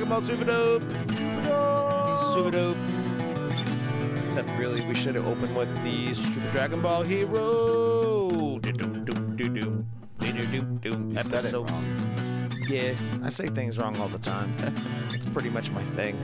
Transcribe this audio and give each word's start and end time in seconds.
Dragon 0.00 0.08
Ball 0.08 0.22
Super 0.22 0.44
Dope. 0.44 0.82
Super 2.32 2.50
Dope. 2.50 2.76
Except 4.24 4.48
really, 4.58 4.80
we 4.80 4.94
should 4.94 5.14
have 5.14 5.28
opened 5.28 5.54
with 5.54 5.68
the 5.84 6.14
Super 6.14 6.50
Dragon 6.52 6.80
Ball 6.80 7.02
Hero. 7.02 8.30
You 8.32 8.62
said 11.22 11.44
it 11.44 11.52
wrong. 11.52 12.50
Yeah, 12.66 12.94
I 13.22 13.28
say 13.28 13.48
things 13.48 13.76
wrong 13.76 13.94
all 13.98 14.08
the 14.08 14.18
time. 14.20 14.54
it's 15.10 15.28
pretty 15.28 15.50
much 15.50 15.70
my 15.70 15.82
thing. 15.82 16.16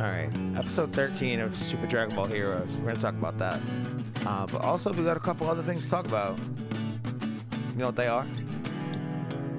All 0.00 0.06
right, 0.06 0.30
episode 0.56 0.92
13 0.92 1.38
of 1.38 1.56
Super 1.56 1.86
Dragon 1.86 2.16
Ball 2.16 2.26
Heroes. 2.26 2.76
We're 2.78 2.86
gonna 2.86 2.98
talk 2.98 3.14
about 3.14 3.38
that. 3.38 3.60
Uh, 4.26 4.44
but 4.48 4.62
also, 4.62 4.92
we 4.92 5.04
got 5.04 5.16
a 5.16 5.20
couple 5.20 5.48
other 5.48 5.62
things 5.62 5.84
to 5.84 5.90
talk 5.90 6.06
about. 6.06 6.36
You 6.36 7.76
know 7.76 7.86
what 7.86 7.96
they 7.96 8.08
are? 8.08 8.26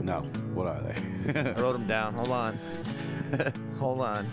No. 0.02 0.30
What 0.54 0.68
are 0.68 0.82
they? 0.82 1.40
I 1.40 1.54
wrote 1.62 1.72
them 1.72 1.88
down. 1.88 2.16
Hold 2.16 2.32
on. 2.32 2.60
Hold 3.80 4.02
on. 4.02 4.32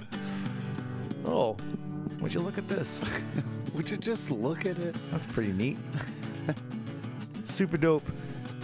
Oh, 1.24 1.56
would 2.20 2.32
you 2.32 2.40
look 2.40 2.58
at 2.58 2.68
this? 2.68 3.02
Would 3.74 3.90
you 3.90 3.98
just 3.98 4.30
look 4.30 4.64
at 4.64 4.78
it? 4.78 4.96
That's 5.10 5.26
pretty 5.26 5.52
neat. 5.52 5.76
Super 7.44 7.76
dope. 7.76 8.08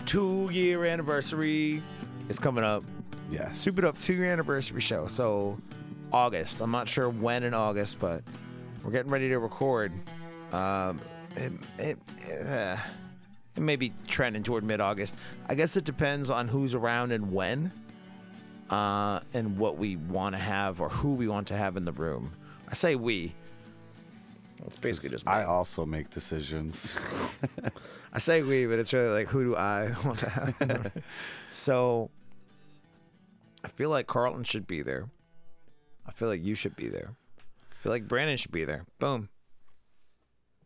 Two 0.07 0.49
year 0.51 0.87
anniversary 0.87 1.83
is 2.31 2.39
coming 2.39 2.65
up. 2.65 2.83
Yes. 3.31 3.59
Super 3.59 3.83
Dope 3.83 3.99
two 3.99 4.15
year 4.15 4.27
anniversary 4.27 4.81
show. 4.81 5.07
So 5.07 5.59
August. 6.13 6.61
I'm 6.61 6.71
not 6.71 6.89
sure 6.89 7.09
when 7.09 7.43
in 7.43 7.55
August, 7.55 7.99
but 7.99 8.23
we're 8.83 8.91
getting 8.91 9.11
ready 9.11 9.29
to 9.29 9.39
record. 9.39 9.93
Um, 10.53 11.01
it, 11.37 11.53
it, 11.79 11.99
uh, 12.47 12.77
it 13.57 13.61
may 13.61 13.77
be 13.77 13.93
trending 14.07 14.43
toward 14.43 14.65
mid 14.65 14.81
August. 14.81 15.17
I 15.49 15.55
guess 15.55 15.77
it 15.77 15.85
depends 15.85 16.31
on 16.31 16.49
who's 16.49 16.75
around 16.75 17.13
and 17.13 17.33
when, 17.33 17.73
uh, 18.73 19.21
and 19.35 19.59
what 19.59 19.77
we 19.77 19.97
want 19.97 20.35
to 20.35 20.39
have 20.41 20.81
or 20.81 20.89
who 20.89 21.13
we 21.13 21.29
want 21.29 21.47
to 21.49 21.57
have 21.57 21.77
in 21.77 21.85
the 21.85 21.93
room. 21.93 22.33
I 22.69 22.75
say 22.75 22.95
we. 22.95 23.35
It's 24.65 24.77
basically 24.77 25.11
just 25.11 25.27
me. 25.27 25.33
I 25.33 25.45
also 25.45 25.85
make 25.85 26.09
decisions. 26.09 26.99
I 28.13 28.19
say 28.19 28.43
we, 28.43 28.65
but 28.65 28.79
it's 28.79 28.95
really 28.95 29.11
like 29.11 29.29
who 29.29 29.45
do 29.45 29.57
I 29.57 29.95
want 30.05 30.21
to 30.21 30.31
have? 30.31 30.93
so 31.49 32.11
I 33.63 33.69
feel 33.69 33.91
like 33.91 34.07
Carlton 34.07 34.45
should 34.45 34.67
be 34.67 34.81
there. 34.81 35.11
I 36.07 36.13
feel 36.13 36.29
like 36.29 36.43
you 36.43 36.55
should 36.55 36.75
be 36.75 36.89
there. 36.89 37.15
I 37.73 37.75
feel 37.77 37.93
like 37.93 38.09
Brandon 38.09 38.37
should 38.37 38.53
be 38.53 38.65
there. 38.65 38.87
Boom. 38.99 39.29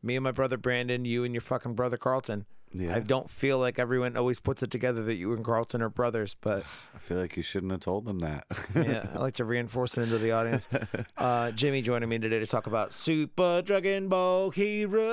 Me 0.03 0.15
and 0.15 0.23
my 0.23 0.31
brother 0.31 0.57
Brandon, 0.57 1.05
you 1.05 1.25
and 1.25 1.35
your 1.35 1.41
fucking 1.41 1.75
brother 1.75 1.97
Carlton. 1.97 2.47
Yeah. 2.73 2.95
I 2.95 3.01
don't 3.01 3.31
feel 3.31 3.59
like 3.59 3.79
everyone 3.79 4.17
always 4.17 4.41
puts 4.41 4.63
it 4.63 4.71
together 4.71 5.03
that 5.05 5.15
you 5.15 5.33
and 5.33 5.45
Carlton 5.45 5.83
are 5.83 5.89
brothers, 5.89 6.37
but 6.41 6.65
I 6.95 6.99
feel 6.99 7.19
like 7.19 7.37
you 7.37 7.43
shouldn't 7.43 7.73
have 7.73 7.81
told 7.81 8.05
them 8.05 8.21
that. 8.21 8.45
yeah, 8.75 9.07
I 9.15 9.19
like 9.19 9.35
to 9.35 9.45
reinforce 9.45 9.97
it 9.97 10.03
into 10.03 10.19
the 10.19 10.33
audience. 10.33 10.69
Uh, 11.17 11.53
Jimmy 11.53 11.83
joining 11.83 12.09
me 12.09 12.19
today 12.19 12.39
to 12.39 12.47
talk 12.47 12.67
about 12.67 12.93
Super 12.93 13.63
Dragon 13.63 14.09
Ball 14.09 14.51
Hero. 14.51 15.13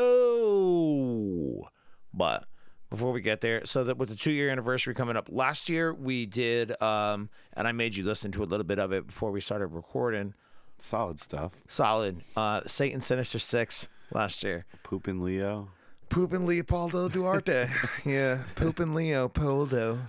But 2.14 2.46
before 2.90 3.12
we 3.12 3.22
get 3.22 3.42
there, 3.42 3.66
so 3.66 3.84
that 3.86 3.98
with 3.98 4.10
the 4.10 4.16
two 4.16 4.32
year 4.32 4.50
anniversary 4.50 4.94
coming 4.94 5.16
up, 5.16 5.30
last 5.32 5.70
year 5.70 5.94
we 5.94 6.26
did, 6.26 6.80
um, 6.82 7.30
and 7.54 7.68
I 7.68 7.72
made 7.72 7.96
you 7.96 8.04
listen 8.04 8.32
to 8.34 8.44
a 8.44 8.46
little 8.46 8.66
bit 8.66 8.80
of 8.80 8.92
it 8.92 9.08
before 9.08 9.32
we 9.32 9.42
started 9.42 9.68
recording. 9.68 10.34
Solid 10.80 11.20
stuff. 11.20 11.54
Solid. 11.68 12.22
Uh, 12.36 12.62
Satan 12.66 13.00
Sinister 13.00 13.40
Six 13.40 13.88
last 14.12 14.44
year. 14.44 14.66
Poopin' 14.84 15.22
Leo. 15.22 15.70
Poopin' 16.10 16.46
Leopoldo 16.46 17.10
Duarte. 17.10 17.68
yeah, 18.06 18.44
Poopin' 18.56 18.94
Leo 18.94 19.30
Poldo. 19.30 20.00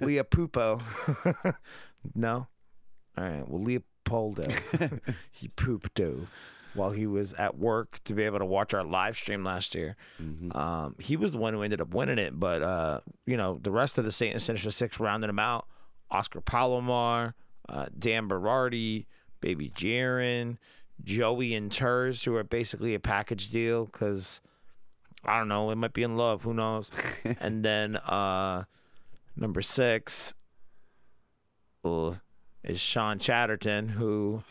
Leo 0.00 0.24
no? 2.14 2.48
All 3.16 3.24
right, 3.24 3.48
well, 3.48 3.62
Leopoldo. 3.62 4.44
he 5.30 5.48
pooped 5.48 6.00
while 6.74 6.90
he 6.90 7.06
was 7.06 7.34
at 7.34 7.58
work 7.58 8.02
to 8.04 8.14
be 8.14 8.22
able 8.22 8.38
to 8.38 8.44
watch 8.44 8.72
our 8.74 8.84
live 8.84 9.16
stream 9.16 9.44
last 9.44 9.74
year. 9.74 9.96
Um, 10.54 10.96
he 10.98 11.16
was 11.16 11.32
the 11.32 11.38
one 11.38 11.54
who 11.54 11.62
ended 11.62 11.80
up 11.80 11.94
winning 11.94 12.18
it, 12.18 12.38
but, 12.38 12.62
uh, 12.62 13.00
you 13.26 13.36
know, 13.36 13.58
the 13.62 13.70
rest 13.70 13.98
of 13.98 14.04
the 14.04 14.12
Satan 14.12 14.38
Sinister 14.38 14.70
Six 14.70 14.98
rounded 15.00 15.30
him 15.30 15.38
out. 15.38 15.66
Oscar 16.10 16.40
Palomar, 16.40 17.34
uh, 17.68 17.86
Dan 17.98 18.28
Berardi, 18.28 19.06
Baby 19.40 19.70
Jaron, 19.70 20.58
Joey 21.02 21.54
and 21.54 21.70
Turs, 21.70 22.24
who 22.24 22.36
are 22.36 22.44
basically 22.44 22.94
a 22.94 23.00
package 23.00 23.50
deal 23.50 23.86
because. 23.86 24.40
I 25.24 25.38
don't 25.38 25.48
know. 25.48 25.70
It 25.70 25.76
might 25.76 25.92
be 25.92 26.02
in 26.02 26.16
love. 26.16 26.42
Who 26.42 26.52
knows? 26.54 26.90
and 27.40 27.64
then 27.64 27.96
uh, 27.96 28.64
number 29.36 29.62
six 29.62 30.34
uh, 31.84 32.14
is 32.64 32.80
Sean 32.80 33.18
Chatterton, 33.18 33.90
who, 33.90 34.42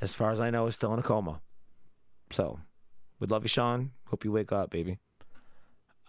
as 0.00 0.14
far 0.14 0.30
as 0.32 0.40
I 0.40 0.50
know, 0.50 0.66
is 0.66 0.74
still 0.74 0.92
in 0.94 0.98
a 0.98 1.02
coma. 1.02 1.40
So, 2.30 2.60
we 3.20 3.26
love 3.26 3.44
you, 3.44 3.48
Sean. 3.48 3.92
Hope 4.06 4.24
you 4.24 4.32
wake 4.32 4.52
up, 4.52 4.70
baby. 4.70 4.98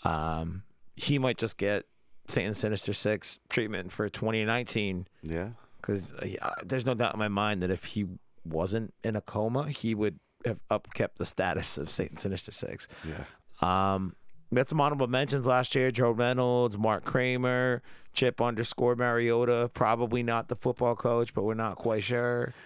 Um, 0.03 0.63
he 0.95 1.19
might 1.19 1.37
just 1.37 1.57
get 1.57 1.85
Satan 2.27 2.53
Sinister 2.53 2.93
Six 2.93 3.39
treatment 3.49 3.91
for 3.91 4.09
2019 4.09 5.07
Yeah. 5.23 5.49
because 5.81 6.13
uh, 6.13 6.51
there's 6.63 6.85
no 6.85 6.93
doubt 6.93 7.13
in 7.13 7.19
my 7.19 7.27
mind 7.27 7.61
that 7.63 7.71
if 7.71 7.83
he 7.85 8.05
wasn't 8.45 8.93
in 9.03 9.15
a 9.15 9.21
coma, 9.21 9.69
he 9.69 9.93
would 9.95 10.19
have 10.45 10.61
upkept 10.69 11.15
the 11.17 11.25
status 11.25 11.77
of 11.77 11.89
Satan 11.89 12.17
Sinister 12.17 12.51
Six. 12.51 12.87
Yeah. 13.07 13.25
Um, 13.61 14.15
we 14.51 14.57
had 14.57 14.67
some 14.67 14.81
honorable 14.81 15.07
mentions 15.07 15.45
last 15.45 15.75
year: 15.75 15.91
Joe 15.91 16.11
Reynolds, 16.11 16.77
Mark 16.77 17.03
Kramer, 17.05 17.81
Chip 18.13 18.41
underscore 18.41 18.95
Mariota. 18.95 19.69
Probably 19.73 20.23
not 20.23 20.47
the 20.47 20.55
football 20.55 20.95
coach, 20.95 21.33
but 21.33 21.43
we're 21.43 21.53
not 21.53 21.75
quite 21.75 22.03
sure. 22.03 22.53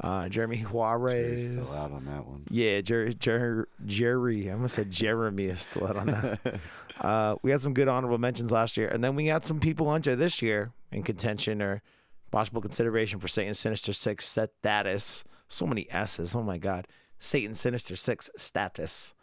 Uh, 0.00 0.26
Jeremy 0.30 0.62
Juarez. 0.62 1.54
He's 1.54 1.66
still 1.66 1.76
out 1.76 1.92
on 1.92 2.06
that 2.06 2.26
one. 2.26 2.44
Yeah, 2.48 2.80
Jer- 2.80 3.12
Jer- 3.12 3.68
Jerry. 3.84 4.48
I 4.48 4.54
almost 4.54 4.74
said 4.74 4.90
Jeremy 4.90 5.44
is 5.44 5.60
still 5.60 5.86
out 5.86 5.98
on 5.98 6.06
that. 6.06 6.60
uh, 7.02 7.36
we 7.42 7.50
had 7.50 7.60
some 7.60 7.74
good 7.74 7.86
honorable 7.86 8.16
mentions 8.16 8.50
last 8.52 8.78
year, 8.78 8.88
and 8.88 9.04
then 9.04 9.14
we 9.16 9.26
had 9.26 9.44
some 9.44 9.60
people 9.60 9.90
under 9.90 10.16
this 10.16 10.40
year 10.40 10.72
in 10.90 11.02
contention 11.02 11.60
or 11.60 11.82
possible 12.30 12.62
consideration 12.62 13.20
for 13.20 13.28
Satan 13.28 13.52
Sinister 13.52 13.92
Six 13.92 14.24
status. 14.24 15.24
So 15.48 15.66
many 15.66 15.86
S's. 15.90 16.34
Oh 16.34 16.42
my 16.42 16.56
God, 16.56 16.86
Satan 17.18 17.52
Sinister 17.52 17.96
Six 17.96 18.30
status. 18.34 19.14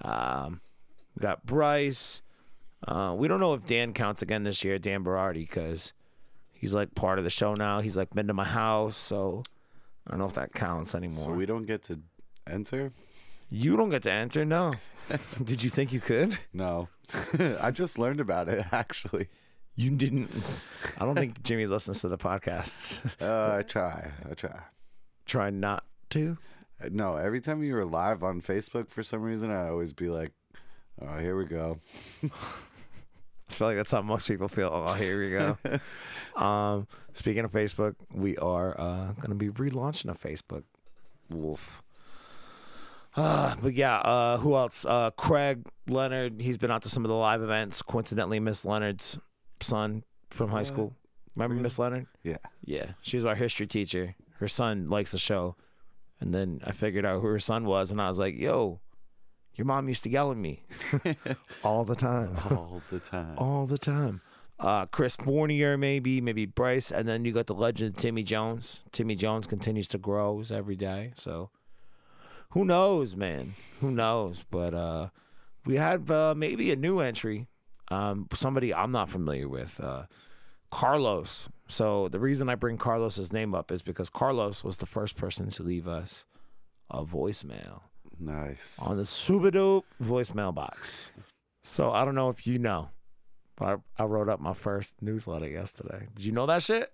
Um, 0.00 0.60
we 1.16 1.20
got 1.22 1.44
Bryce. 1.44 2.22
Uh, 2.86 3.14
we 3.16 3.28
don't 3.28 3.40
know 3.40 3.54
if 3.54 3.64
Dan 3.64 3.92
counts 3.92 4.22
again 4.22 4.42
this 4.42 4.64
year, 4.64 4.78
Dan 4.78 5.04
Berardi, 5.04 5.46
because 5.48 5.92
he's 6.52 6.74
like 6.74 6.94
part 6.94 7.18
of 7.18 7.24
the 7.24 7.30
show 7.30 7.54
now. 7.54 7.80
He's 7.80 7.96
like 7.96 8.10
been 8.10 8.26
to 8.26 8.34
my 8.34 8.44
house, 8.44 8.96
so 8.96 9.44
I 10.06 10.10
don't 10.10 10.18
know 10.18 10.26
if 10.26 10.34
that 10.34 10.52
counts 10.52 10.94
anymore. 10.94 11.26
So 11.26 11.32
we 11.32 11.46
don't 11.46 11.66
get 11.66 11.84
to 11.84 12.00
enter? 12.46 12.92
You 13.50 13.76
don't 13.76 13.90
get 13.90 14.02
to 14.04 14.12
enter, 14.12 14.44
no. 14.44 14.72
Did 15.44 15.62
you 15.62 15.70
think 15.70 15.92
you 15.92 16.00
could? 16.00 16.38
No. 16.52 16.88
I 17.60 17.70
just 17.70 17.98
learned 17.98 18.20
about 18.20 18.48
it 18.48 18.64
actually. 18.72 19.28
You 19.74 19.90
didn't. 19.90 20.30
I 20.98 21.04
don't 21.06 21.14
think 21.14 21.42
Jimmy 21.42 21.66
listens 21.66 22.02
to 22.02 22.08
the 22.08 22.18
podcast. 22.18 23.22
Uh, 23.22 23.56
I 23.58 23.62
try. 23.62 24.10
I 24.30 24.34
try. 24.34 24.58
Try 25.24 25.50
not 25.50 25.84
to. 26.10 26.36
No, 26.90 27.16
every 27.16 27.40
time 27.40 27.62
you 27.62 27.74
were 27.74 27.84
live 27.84 28.22
on 28.22 28.40
Facebook 28.40 28.90
for 28.90 29.02
some 29.02 29.22
reason, 29.22 29.50
I 29.50 29.68
always 29.68 29.92
be 29.92 30.08
like, 30.08 30.32
"Oh, 31.00 31.18
here 31.18 31.36
we 31.36 31.44
go." 31.44 31.78
I 32.24 33.54
feel 33.54 33.68
like 33.68 33.76
that's 33.76 33.92
how 33.92 34.02
most 34.02 34.28
people 34.28 34.48
feel. 34.48 34.70
Oh, 34.72 34.94
here 34.94 35.20
we 35.20 35.30
go. 35.30 35.58
um, 36.42 36.86
speaking 37.12 37.44
of 37.44 37.52
Facebook, 37.52 37.96
we 38.10 38.36
are 38.38 38.78
uh, 38.80 39.12
going 39.12 39.28
to 39.28 39.34
be 39.34 39.50
relaunching 39.50 40.10
a 40.10 40.14
Facebook. 40.14 40.64
Wolf. 41.30 41.82
Uh, 43.16 43.54
but 43.62 43.74
yeah, 43.74 43.98
uh, 43.98 44.38
who 44.38 44.56
else? 44.56 44.84
Uh, 44.84 45.10
Craig 45.10 45.66
Leonard. 45.86 46.40
He's 46.40 46.58
been 46.58 46.70
out 46.70 46.82
to 46.82 46.88
some 46.88 47.04
of 47.04 47.08
the 47.08 47.14
live 47.14 47.42
events. 47.42 47.82
Coincidentally, 47.82 48.40
Miss 48.40 48.64
Leonard's 48.64 49.18
son 49.60 50.04
from 50.30 50.50
high 50.50 50.62
school. 50.62 50.94
Remember 51.36 51.54
Miss 51.56 51.78
Leonard? 51.78 52.06
Yeah. 52.22 52.38
Yeah, 52.64 52.92
she 53.02 53.16
was 53.16 53.24
our 53.24 53.34
history 53.34 53.66
teacher. 53.66 54.14
Her 54.38 54.48
son 54.48 54.88
likes 54.88 55.12
the 55.12 55.18
show. 55.18 55.56
And 56.22 56.32
then 56.32 56.60
I 56.64 56.70
figured 56.70 57.04
out 57.04 57.20
who 57.20 57.26
her 57.26 57.40
son 57.40 57.64
was, 57.64 57.90
and 57.90 58.00
I 58.00 58.06
was 58.06 58.20
like, 58.20 58.38
yo, 58.38 58.78
your 59.56 59.64
mom 59.64 59.88
used 59.88 60.04
to 60.04 60.08
yell 60.08 60.30
at 60.30 60.36
me 60.36 60.62
all 61.64 61.84
the 61.84 61.96
time. 61.96 62.36
All 62.48 62.80
the 62.90 63.00
time. 63.00 63.34
all 63.36 63.66
the 63.66 63.76
time. 63.76 64.20
Uh, 64.60 64.86
Chris 64.86 65.16
Fournier, 65.16 65.76
maybe, 65.76 66.20
maybe 66.20 66.46
Bryce. 66.46 66.92
And 66.92 67.08
then 67.08 67.24
you 67.24 67.32
got 67.32 67.48
the 67.48 67.54
legend 67.56 67.96
of 67.96 68.00
Timmy 68.00 68.22
Jones. 68.22 68.82
Timmy 68.92 69.16
Jones 69.16 69.48
continues 69.48 69.88
to 69.88 69.98
grow 69.98 70.40
every 70.52 70.76
day. 70.76 71.10
So 71.16 71.50
who 72.50 72.64
knows, 72.64 73.16
man? 73.16 73.54
Who 73.80 73.90
knows? 73.90 74.44
But 74.48 74.74
uh, 74.74 75.08
we 75.66 75.74
have 75.74 76.08
uh, 76.08 76.34
maybe 76.36 76.70
a 76.70 76.76
new 76.76 77.00
entry. 77.00 77.48
Um, 77.90 78.28
somebody 78.32 78.72
I'm 78.72 78.92
not 78.92 79.08
familiar 79.08 79.48
with. 79.48 79.80
Carlos. 80.72 81.48
So 81.68 82.08
the 82.08 82.18
reason 82.18 82.48
I 82.48 82.54
bring 82.56 82.78
Carlos's 82.78 83.32
name 83.32 83.54
up 83.54 83.70
is 83.70 83.82
because 83.82 84.08
Carlos 84.10 84.64
was 84.64 84.78
the 84.78 84.86
first 84.86 85.16
person 85.16 85.48
to 85.50 85.62
leave 85.62 85.86
us 85.86 86.24
a 86.90 87.04
voicemail 87.04 87.82
Nice. 88.18 88.78
on 88.80 88.96
the 88.96 89.50
dope 89.50 89.86
voicemail 90.02 90.54
box. 90.54 91.12
So 91.62 91.92
I 91.92 92.04
don't 92.04 92.14
know 92.14 92.28
if 92.30 92.46
you 92.46 92.58
know, 92.58 92.88
but 93.56 93.80
I, 93.98 94.02
I 94.02 94.06
wrote 94.06 94.28
up 94.28 94.40
my 94.40 94.54
first 94.54 95.00
newsletter 95.00 95.48
yesterday. 95.48 96.08
Did 96.14 96.24
you 96.24 96.32
know 96.32 96.46
that 96.46 96.62
shit? 96.62 96.90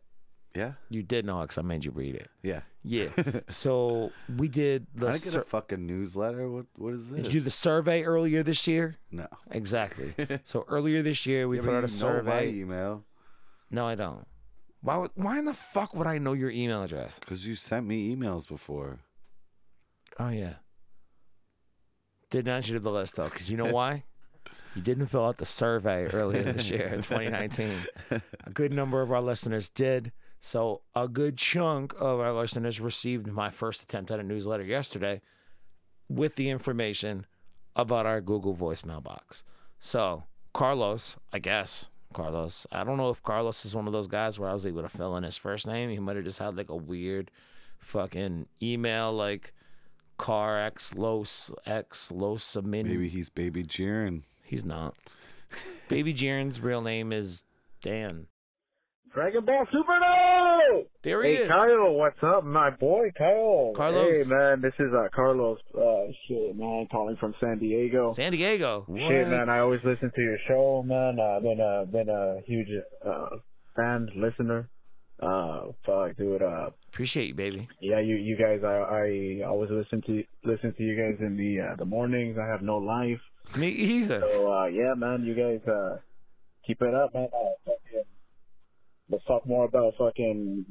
Yeah. 0.56 0.72
You 0.88 1.02
did 1.02 1.24
know 1.24 1.40
it 1.40 1.44
because 1.44 1.58
I 1.58 1.62
made 1.62 1.84
you 1.84 1.90
read 1.92 2.14
it. 2.16 2.28
Yeah. 2.42 2.60
Yeah. 2.82 3.08
so 3.48 4.10
we 4.36 4.48
did 4.48 4.86
the. 4.94 5.08
I 5.08 5.12
get 5.12 5.20
sur- 5.20 5.42
a 5.42 5.44
fucking 5.44 5.86
newsletter. 5.86 6.50
What 6.50 6.66
What 6.76 6.94
is 6.94 7.10
this? 7.10 7.22
did 7.24 7.26
you 7.34 7.40
do 7.40 7.44
the 7.44 7.50
survey 7.50 8.02
earlier 8.02 8.42
this 8.42 8.66
year? 8.66 8.96
no. 9.12 9.28
Exactly. 9.50 10.14
so 10.44 10.64
earlier 10.68 11.02
this 11.02 11.26
year 11.26 11.46
we 11.46 11.56
Yeah, 11.58 11.62
put 11.64 11.74
out 11.74 11.84
a 11.84 11.88
you 11.92 12.00
know 12.00 12.08
my 12.08 12.20
survey. 12.20 12.52
email 12.54 13.04
No, 13.70 13.86
I 13.86 13.94
don't. 13.94 14.26
Why? 14.80 14.96
Would, 14.96 15.10
why 15.14 15.38
in 15.38 15.44
the 15.44 15.54
fuck 15.54 15.94
would 15.94 16.06
I 16.06 16.18
know 16.18 16.32
your 16.32 16.50
email 16.50 16.82
address? 16.82 17.18
because 17.18 17.46
you 17.46 17.54
sent 17.54 17.86
me 17.86 18.14
emails 18.14 18.48
before. 18.48 19.00
Oh 20.18 20.28
yeah. 20.30 20.54
Didn't 22.30 22.48
add 22.52 22.68
you 22.68 22.74
to 22.74 22.80
the 22.80 22.90
list 22.90 23.16
though, 23.16 23.28
because 23.28 23.50
you 23.50 23.56
know 23.56 23.72
why? 23.72 24.04
You 24.74 24.82
didn't 24.82 25.06
fill 25.06 25.24
out 25.24 25.38
the 25.38 25.44
survey 25.44 26.06
earlier 26.06 26.42
this 26.52 26.70
year 26.70 26.88
in 26.88 27.02
2019. 27.02 27.86
A 28.10 28.50
good 28.50 28.72
number 28.72 29.02
of 29.02 29.10
our 29.10 29.20
listeners 29.20 29.68
did. 29.68 30.12
So 30.40 30.82
a 30.94 31.08
good 31.08 31.36
chunk 31.36 31.94
of 31.98 32.20
our 32.20 32.32
listeners 32.32 32.80
received 32.80 33.26
my 33.26 33.50
first 33.50 33.82
attempt 33.82 34.10
at 34.10 34.20
a 34.20 34.22
newsletter 34.22 34.62
yesterday 34.64 35.20
with 36.08 36.36
the 36.36 36.48
information 36.48 37.26
about 37.74 38.06
our 38.06 38.20
Google 38.20 38.54
voicemail 38.54 39.02
box. 39.02 39.42
So 39.80 40.24
Carlos, 40.54 41.16
I 41.32 41.38
guess 41.40 41.88
Carlos. 42.12 42.66
I 42.72 42.84
don't 42.84 42.96
know 42.96 43.10
if 43.10 43.22
Carlos 43.22 43.64
is 43.64 43.74
one 43.74 43.86
of 43.86 43.92
those 43.92 44.08
guys 44.08 44.38
where 44.38 44.48
I 44.50 44.52
was 44.52 44.66
able 44.66 44.82
to 44.82 44.88
fill 44.88 45.16
in 45.16 45.24
his 45.24 45.36
first 45.36 45.66
name. 45.66 45.90
He 45.90 45.98
might 45.98 46.16
have 46.16 46.24
just 46.24 46.38
had 46.38 46.56
like 46.56 46.70
a 46.70 46.76
weird 46.76 47.30
fucking 47.78 48.46
email 48.62 49.12
like 49.12 49.52
car 50.16 50.58
x 50.58 50.94
los 50.94 51.50
x 51.64 52.10
los 52.10 52.56
Maybe 52.62 53.08
he's 53.08 53.30
baby 53.30 53.62
Jiren. 53.62 54.22
He's 54.42 54.64
not. 54.64 54.94
Baby 55.88 56.12
Jiren's 56.12 56.60
real 56.60 56.82
name 56.82 57.12
is 57.12 57.44
Dan. 57.82 58.26
Dragon 59.18 59.44
Ball 59.44 59.66
Superno! 59.74 60.84
There 61.02 61.24
he 61.24 61.34
Hey 61.34 61.42
is. 61.42 61.48
Kyle, 61.48 61.92
what's 61.94 62.22
up, 62.22 62.44
my 62.44 62.70
boy 62.70 63.10
Kyle? 63.18 63.72
Carlos. 63.74 64.28
Hey 64.28 64.32
man, 64.32 64.60
this 64.60 64.74
is 64.78 64.92
uh, 64.96 65.08
Carlos. 65.12 65.58
Uh, 65.76 66.04
shit, 66.28 66.54
man, 66.56 66.86
calling 66.88 67.16
from 67.16 67.34
San 67.40 67.58
Diego. 67.58 68.12
San 68.12 68.30
Diego. 68.30 68.86
Shit, 68.88 69.26
man, 69.26 69.50
I 69.50 69.58
always 69.58 69.80
listen 69.82 70.12
to 70.14 70.20
your 70.22 70.38
show, 70.46 70.84
man. 70.86 71.18
I've 71.18 71.42
been 71.42 71.60
uh, 71.60 71.84
been 71.86 72.08
a 72.08 72.42
huge 72.46 72.68
uh, 73.04 73.26
fan, 73.74 74.06
listener. 74.14 74.68
Uh, 75.20 75.62
fuck, 75.84 76.16
dude. 76.16 76.40
Uh, 76.40 76.70
Appreciate 76.92 77.26
you, 77.26 77.34
baby. 77.34 77.68
yeah, 77.80 77.98
you 77.98 78.14
you 78.14 78.36
guys, 78.36 78.60
I 78.62 78.76
I 79.42 79.48
always 79.48 79.70
listen 79.72 80.00
to 80.02 80.22
listen 80.44 80.72
to 80.74 80.82
you 80.84 80.94
guys 80.96 81.16
in 81.18 81.36
the 81.36 81.72
uh, 81.72 81.74
the 81.76 81.84
mornings. 81.84 82.38
I 82.40 82.46
have 82.46 82.62
no 82.62 82.76
life, 82.76 83.18
Me 83.56 83.66
either. 83.66 84.20
so 84.20 84.52
uh, 84.52 84.66
yeah, 84.66 84.94
man, 84.96 85.24
you 85.24 85.34
guys 85.34 85.58
uh, 85.68 85.96
keep 86.64 86.80
it 86.82 86.94
up, 86.94 87.12
man. 87.14 87.26
Uh, 87.34 87.72
let's 89.10 89.24
talk 89.24 89.46
more 89.46 89.64
about 89.64 89.94
fucking 89.98 90.64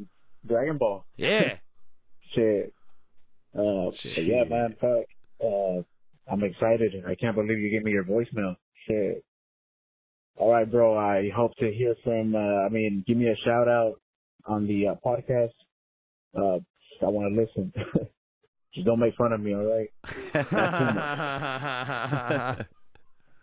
Dragon 0.46 0.78
Ball. 0.78 1.06
Yeah. 1.16 1.56
Shit. 2.36 2.74
Uh, 3.58 3.90
but 3.92 4.18
yeah, 4.18 4.44
man, 4.44 4.76
fuck. 4.80 5.06
Uh, 5.44 5.82
I'm 6.32 6.44
excited. 6.44 7.04
I 7.08 7.16
can't 7.16 7.36
believe 7.36 7.60
you 7.60 7.70
gave 7.70 7.84
me 7.84 7.92
your 7.92 8.04
voicemail. 8.04 8.56
Shit. 8.88 9.24
All 10.36 10.52
right, 10.52 10.70
bro. 10.70 10.98
I 10.98 11.30
hope 11.36 11.56
to 11.58 11.72
hear 11.72 11.96
from. 12.04 12.36
Uh, 12.36 12.66
I 12.66 12.70
mean, 12.70 13.04
give 13.08 13.18
me 13.18 13.28
a 13.28 13.36
shout 13.44 13.68
out 13.68 14.00
on 14.46 14.68
the 14.68 14.90
uh, 14.90 14.96
podcast. 15.04 15.54
Uh, 16.38 16.60
I 17.02 17.10
want 17.10 17.34
to 17.34 17.42
listen. 17.42 17.74
Just 18.74 18.86
don't 18.86 19.00
make 19.00 19.16
fun 19.16 19.34
of 19.34 19.42
me, 19.42 19.56
all 19.56 19.64
right? 19.64 19.90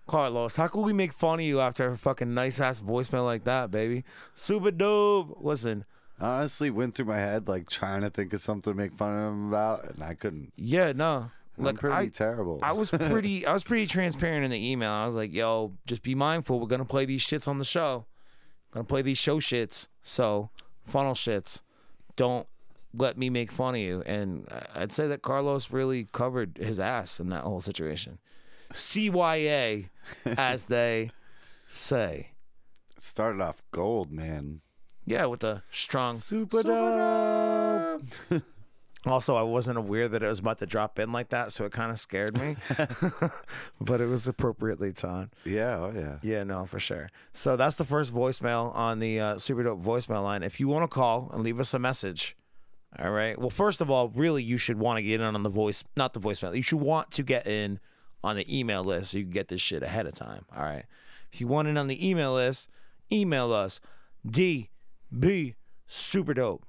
Carlos, 0.06 0.56
how 0.56 0.66
could 0.68 0.82
we 0.82 0.92
make 0.92 1.12
fun 1.12 1.40
of 1.40 1.46
you 1.46 1.60
after 1.60 1.90
a 1.90 1.96
fucking 1.98 2.34
nice 2.34 2.60
ass 2.60 2.80
voicemail 2.80 3.24
like 3.24 3.44
that, 3.44 3.70
baby? 3.70 4.04
Super 4.34 4.70
dope. 4.70 5.38
Listen, 5.40 5.84
I 6.20 6.26
honestly 6.38 6.70
went 6.70 6.94
through 6.94 7.06
my 7.06 7.18
head 7.18 7.48
like 7.48 7.68
trying 7.68 8.02
to 8.02 8.10
think 8.10 8.32
of 8.32 8.40
something 8.40 8.72
to 8.72 8.76
make 8.76 8.92
fun 8.92 9.16
of 9.16 9.32
him 9.32 9.48
about, 9.48 9.88
and 9.94 10.02
I 10.02 10.14
couldn't. 10.14 10.52
yeah, 10.56 10.92
no. 10.92 11.30
I'm 11.56 11.64
Look, 11.64 11.78
pretty 11.78 11.94
I, 11.96 12.06
terrible. 12.08 12.58
I 12.64 12.72
was 12.72 12.90
pretty 12.90 13.46
I 13.46 13.52
was 13.52 13.62
pretty 13.62 13.86
transparent 13.86 14.44
in 14.44 14.50
the 14.50 14.70
email. 14.72 14.90
I 14.90 15.06
was 15.06 15.14
like, 15.14 15.32
yo, 15.32 15.72
just 15.86 16.02
be 16.02 16.14
mindful. 16.16 16.58
We're 16.58 16.66
gonna 16.66 16.84
play 16.84 17.04
these 17.04 17.22
shits 17.24 17.46
on 17.46 17.58
the 17.58 17.64
show. 17.64 18.06
Gonna 18.72 18.82
play 18.84 19.02
these 19.02 19.18
show 19.18 19.38
shits. 19.38 19.86
So 20.02 20.50
funnel 20.84 21.14
shits. 21.14 21.62
Don't 22.16 22.48
let 22.92 23.16
me 23.16 23.30
make 23.30 23.52
fun 23.52 23.76
of 23.76 23.80
you. 23.80 24.02
And 24.04 24.48
I- 24.50 24.82
I'd 24.82 24.92
say 24.92 25.06
that 25.06 25.22
Carlos 25.22 25.70
really 25.70 26.08
covered 26.10 26.58
his 26.58 26.80
ass 26.80 27.20
in 27.20 27.28
that 27.28 27.42
whole 27.44 27.60
situation. 27.60 28.18
CYA, 28.72 29.90
as 30.24 30.66
they 30.66 31.10
say. 31.68 32.30
started 32.98 33.40
off 33.40 33.62
gold, 33.72 34.10
man. 34.10 34.60
Yeah, 35.06 35.26
with 35.26 35.40
the 35.40 35.62
strong 35.70 36.16
Super 36.16 36.62
dope. 36.62 38.42
Also, 39.06 39.34
I 39.34 39.42
wasn't 39.42 39.76
aware 39.76 40.08
that 40.08 40.22
it 40.22 40.28
was 40.28 40.38
about 40.38 40.58
to 40.60 40.66
drop 40.66 40.98
in 40.98 41.12
like 41.12 41.28
that, 41.28 41.52
so 41.52 41.66
it 41.66 41.72
kind 41.72 41.90
of 41.90 42.00
scared 42.00 42.38
me. 42.38 42.56
but 43.80 44.00
it 44.00 44.06
was 44.06 44.26
appropriately 44.26 44.92
timed. 44.94 45.30
Yeah, 45.44 45.76
oh 45.76 45.92
yeah. 45.94 46.18
Yeah, 46.22 46.44
no, 46.44 46.64
for 46.64 46.80
sure. 46.80 47.10
So 47.34 47.56
that's 47.56 47.76
the 47.76 47.84
first 47.84 48.14
voicemail 48.14 48.74
on 48.74 49.00
the 49.00 49.20
uh, 49.20 49.38
Super 49.38 49.62
Dope 49.62 49.82
voicemail 49.82 50.22
line. 50.22 50.42
If 50.42 50.58
you 50.58 50.68
want 50.68 50.84
to 50.84 50.94
call 50.94 51.30
and 51.34 51.42
leave 51.42 51.60
us 51.60 51.74
a 51.74 51.78
message, 51.78 52.34
all 52.98 53.10
right. 53.10 53.38
Well, 53.38 53.50
first 53.50 53.82
of 53.82 53.90
all, 53.90 54.08
really, 54.08 54.42
you 54.42 54.56
should 54.56 54.78
want 54.78 54.96
to 54.98 55.02
get 55.02 55.20
in 55.20 55.34
on 55.34 55.42
the 55.42 55.50
voice, 55.50 55.84
not 55.96 56.14
the 56.14 56.20
voicemail. 56.20 56.56
You 56.56 56.62
should 56.62 56.80
want 56.80 57.10
to 57.12 57.22
get 57.22 57.46
in 57.46 57.80
on 58.24 58.36
the 58.36 58.58
email 58.58 58.82
list 58.82 59.10
so 59.12 59.18
you 59.18 59.24
can 59.24 59.32
get 59.32 59.48
this 59.48 59.60
shit 59.60 59.82
ahead 59.82 60.06
of 60.06 60.14
time. 60.14 60.44
All 60.56 60.62
right. 60.62 60.84
If 61.32 61.40
you 61.40 61.46
want 61.46 61.68
it 61.68 61.76
on 61.76 61.86
the 61.88 62.08
email 62.08 62.34
list, 62.34 62.68
email 63.12 63.52
us 63.52 63.80
db 64.26 65.54
super 65.86 66.34
dope 66.34 66.64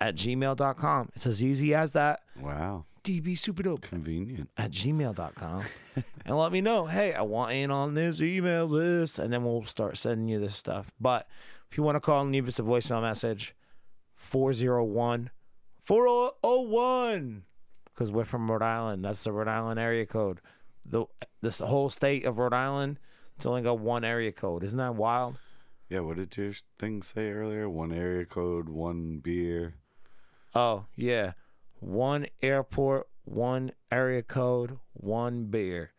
at 0.00 0.14
gmail.com. 0.16 1.10
It's 1.14 1.26
as 1.26 1.42
easy 1.42 1.74
as 1.74 1.92
that. 1.92 2.20
Wow, 2.40 2.86
db 3.02 3.36
super 3.38 3.62
dope 3.62 3.82
convenient. 3.82 4.50
at 4.56 4.70
gmail.com 4.70 5.64
and 6.24 6.36
let 6.38 6.52
me 6.52 6.60
know, 6.60 6.86
hey, 6.86 7.12
I 7.12 7.22
want 7.22 7.52
in 7.52 7.70
on 7.70 7.94
this 7.94 8.20
email 8.20 8.66
list. 8.66 9.18
And 9.18 9.32
then 9.32 9.44
we'll 9.44 9.64
start 9.64 9.98
sending 9.98 10.28
you 10.28 10.40
this 10.40 10.56
stuff. 10.56 10.90
But 11.00 11.28
if 11.70 11.76
you 11.76 11.82
want 11.82 11.96
to 11.96 12.00
call 12.00 12.22
and 12.22 12.32
leave 12.32 12.48
us 12.48 12.58
a 12.58 12.62
voicemail 12.62 13.02
message, 13.02 13.54
401 14.14 15.30
4001. 15.80 17.44
Because 17.94 18.10
we're 18.10 18.24
from 18.24 18.50
Rhode 18.50 18.62
Island. 18.62 19.04
That's 19.04 19.24
the 19.24 19.32
Rhode 19.32 19.48
Island 19.48 19.78
area 19.78 20.06
code. 20.06 20.40
The 20.84 21.06
This 21.40 21.58
whole 21.58 21.90
state 21.90 22.24
of 22.24 22.38
Rhode 22.38 22.52
Island, 22.52 22.98
it's 23.36 23.46
only 23.46 23.62
got 23.62 23.78
one 23.78 24.04
area 24.04 24.32
code. 24.32 24.64
Isn't 24.64 24.78
that 24.78 24.96
wild? 24.96 25.38
Yeah, 25.88 26.00
what 26.00 26.16
did 26.16 26.36
your 26.36 26.52
thing 26.78 27.02
say 27.02 27.30
earlier? 27.30 27.68
One 27.68 27.92
area 27.92 28.24
code, 28.24 28.68
one 28.68 29.18
beer. 29.18 29.74
Oh, 30.54 30.86
yeah. 30.96 31.32
One 31.78 32.26
airport, 32.42 33.08
one 33.24 33.72
area 33.92 34.22
code, 34.22 34.78
one 34.92 35.44
beer. 35.46 35.92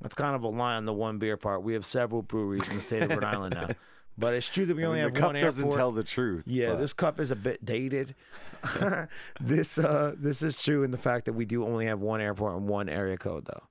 That's 0.00 0.14
kind 0.14 0.34
of 0.34 0.42
a 0.42 0.48
lie 0.48 0.74
on 0.74 0.84
the 0.84 0.92
one 0.92 1.18
beer 1.18 1.36
part. 1.36 1.62
We 1.62 1.74
have 1.74 1.86
several 1.86 2.22
breweries 2.22 2.68
in 2.68 2.76
the 2.76 2.82
state 2.82 3.04
of 3.04 3.10
Rhode 3.10 3.24
Island 3.24 3.54
now. 3.54 3.68
But 4.18 4.34
it's 4.34 4.48
true 4.48 4.66
that 4.66 4.76
we 4.76 4.82
I 4.84 4.86
only 4.86 4.98
mean, 4.98 5.04
have 5.04 5.14
the 5.14 5.20
cup 5.20 5.32
one 5.32 5.40
doesn't 5.40 5.70
tell 5.72 5.90
the 5.90 6.04
truth. 6.04 6.44
yeah, 6.46 6.70
but- 6.72 6.80
this 6.80 6.92
cup 6.92 7.18
is 7.20 7.30
a 7.30 7.36
bit 7.36 7.64
dated. 7.64 8.14
this 9.40 9.76
uh 9.78 10.14
this 10.16 10.40
is 10.42 10.62
true 10.62 10.82
in 10.84 10.90
the 10.92 10.98
fact 10.98 11.24
that 11.24 11.32
we 11.32 11.44
do 11.44 11.64
only 11.64 11.86
have 11.86 12.00
one 12.00 12.20
airport 12.20 12.54
and 12.56 12.68
one 12.68 12.88
area 12.88 13.16
code 13.16 13.46
though. 13.46 13.64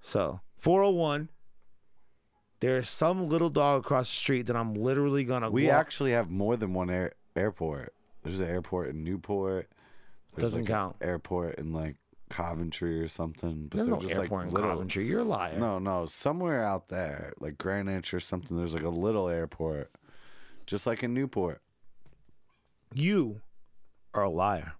So 0.00 0.40
401. 0.56 1.28
There's 2.60 2.88
some 2.88 3.28
little 3.28 3.50
dog 3.50 3.80
across 3.84 4.08
the 4.08 4.16
street 4.16 4.46
that 4.46 4.56
I'm 4.56 4.74
literally 4.74 5.24
gonna 5.24 5.50
We 5.50 5.66
walk- 5.66 5.74
actually 5.74 6.12
have 6.12 6.30
more 6.30 6.56
than 6.56 6.72
one 6.74 6.90
air- 6.90 7.14
airport. 7.34 7.92
There's 8.22 8.38
an 8.40 8.46
airport 8.48 8.88
in 8.90 9.02
Newport. 9.02 9.68
There's 10.32 10.42
Doesn't 10.52 10.62
like 10.62 10.70
an 10.70 10.74
count. 10.74 10.96
Airport 11.00 11.56
in 11.58 11.72
like 11.72 11.96
Coventry 12.32 13.00
or 13.00 13.08
something. 13.08 13.66
But 13.68 13.76
There's 13.76 13.88
they're 13.88 13.96
no 13.96 14.02
just 14.02 14.14
airport 14.14 14.40
like 14.40 14.48
in 14.48 14.54
little. 14.54 14.70
Coventry. 14.70 15.06
You're 15.06 15.20
a 15.20 15.24
liar. 15.24 15.58
No, 15.58 15.78
no, 15.78 16.06
somewhere 16.06 16.64
out 16.64 16.88
there, 16.88 17.34
like 17.38 17.58
Greenwich 17.58 18.14
or 18.14 18.20
something. 18.20 18.56
There's 18.56 18.72
like 18.74 18.82
a 18.82 18.88
little 18.88 19.28
airport, 19.28 19.90
just 20.66 20.86
like 20.86 21.02
in 21.02 21.12
Newport. 21.12 21.60
You 22.94 23.42
are 24.14 24.22
a 24.22 24.30
liar. 24.30 24.74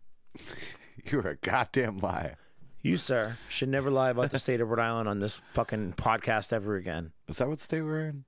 You're 1.10 1.28
a 1.28 1.36
goddamn 1.36 1.98
liar. 1.98 2.36
You, 2.80 2.96
sir, 2.96 3.36
should 3.48 3.68
never 3.68 3.90
lie 3.90 4.10
about 4.10 4.30
the 4.32 4.38
state 4.38 4.60
of 4.60 4.68
Rhode 4.68 4.80
Island 4.82 5.08
on 5.08 5.20
this 5.20 5.40
fucking 5.52 5.92
podcast 5.92 6.52
ever 6.52 6.74
again. 6.76 7.12
Is 7.28 7.38
that 7.38 7.48
what 7.48 7.60
state 7.60 7.82
we're 7.82 8.06
in? 8.06 8.24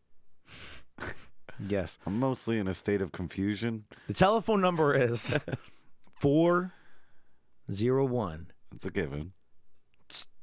Yes. 1.58 1.98
I'm 2.06 2.20
mostly 2.20 2.58
in 2.58 2.68
a 2.68 2.74
state 2.74 3.02
of 3.02 3.10
confusion. 3.10 3.84
The 4.06 4.14
telephone 4.14 4.60
number 4.60 4.94
is 4.94 5.36
401. 6.20 8.50
It's 8.74 8.86
a 8.86 8.90
given. 8.90 9.32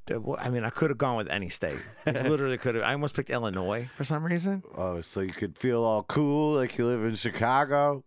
Uh, 0.10 0.34
I 0.40 0.50
mean, 0.50 0.64
I 0.64 0.70
could 0.70 0.90
have 0.90 0.98
gone 0.98 1.16
with 1.16 1.30
any 1.30 1.50
state. 1.50 1.80
I 2.06 2.12
literally 2.28 2.58
could 2.58 2.76
have. 2.76 2.84
I 2.84 2.94
almost 2.94 3.16
picked 3.16 3.30
Illinois 3.30 3.90
for 3.96 4.04
some 4.04 4.26
reason. 4.26 4.64
Oh, 4.76 5.02
so 5.02 5.22
you 5.22 5.32
could 5.32 5.58
feel 5.58 5.84
all 5.84 6.04
cool 6.04 6.56
like 6.56 6.78
you 6.78 6.86
live 6.86 7.04
in 7.04 7.16
Chicago. 7.16 8.04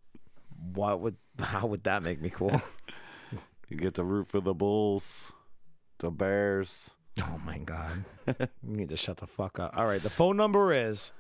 What 0.73 1.00
would, 1.00 1.16
how 1.38 1.66
would 1.66 1.85
that 1.85 2.02
make 2.02 2.21
me 2.21 2.31
cool? 2.31 2.61
You 3.71 3.78
get 3.78 3.95
to 3.95 4.04
root 4.04 4.28
for 4.28 4.40
the 4.40 4.54
Bulls, 4.54 5.33
the 5.99 6.11
Bears. 6.11 6.90
Oh 7.21 7.40
my 7.45 7.59
God. 7.59 8.04
You 8.26 8.49
need 8.62 8.88
to 8.90 8.97
shut 8.97 9.16
the 9.16 9.26
fuck 9.26 9.59
up. 9.59 9.76
All 9.76 9.87
right. 9.87 10.02
The 10.02 10.11
phone 10.11 10.37
number 10.37 10.73
is 10.73 11.12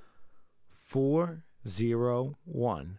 401 0.74 2.98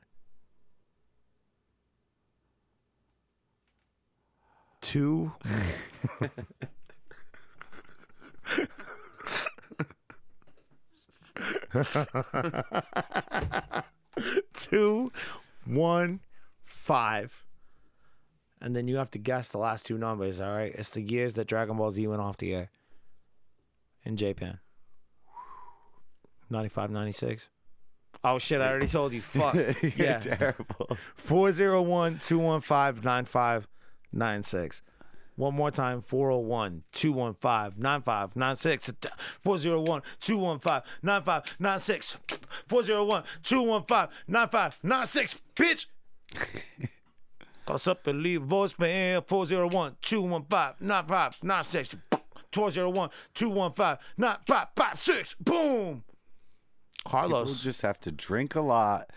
two. 4.86 5.32
two, 14.54 15.12
one, 15.66 16.20
five. 16.64 17.44
And 18.62 18.76
then 18.76 18.88
you 18.88 18.98
have 18.98 19.10
to 19.12 19.20
guess 19.20 19.50
the 19.50 19.58
last 19.58 19.86
two 19.88 19.98
numbers, 19.98 20.40
all 20.40 20.54
right? 20.54 20.72
It's 20.74 20.92
the 20.92 21.02
years 21.02 21.34
that 21.34 21.48
Dragon 21.48 21.78
Ball 21.78 21.92
Z 21.92 22.08
went 22.08 22.22
off 22.22 22.38
the 22.38 22.54
air 22.54 22.70
in 24.04 24.16
Japan. 24.18 24.60
95, 26.50 26.92
96. 26.92 27.50
Oh, 28.24 28.40
shit, 28.40 28.62
I 28.62 28.70
already 28.70 28.88
told 28.88 29.14
you. 29.14 29.22
Fuck. 29.22 29.56
You're 29.82 29.92
yeah. 29.98 30.20
terrible. 30.20 30.98
401 31.16 32.20
215 32.20 33.26
9596. 34.16 34.82
One 35.36 35.54
more 35.54 35.70
time 35.70 36.02
401 36.02 36.84
215 36.94 37.82
9596. 37.82 38.94
401 39.42 40.02
215 40.22 40.82
9596. 41.02 42.18
401 42.68 43.24
215 43.44 44.08
9596. 44.28 45.40
Bitch! 45.56 45.86
Call 47.66 47.80
up 47.88 48.08
and 48.08 48.22
leave 48.22 48.42
voicemail 48.44 49.28
401 49.28 49.98
215 50.02 50.88
9596. 50.88 51.96
401 52.54 53.10
215 53.34 53.98
9556. 54.18 55.36
Boom! 55.42 56.04
People 57.04 57.12
Carlos. 57.12 57.62
just 57.62 57.82
have 57.82 58.00
to 58.00 58.12
drink 58.12 58.56
a 58.56 58.62
lot 58.62 59.10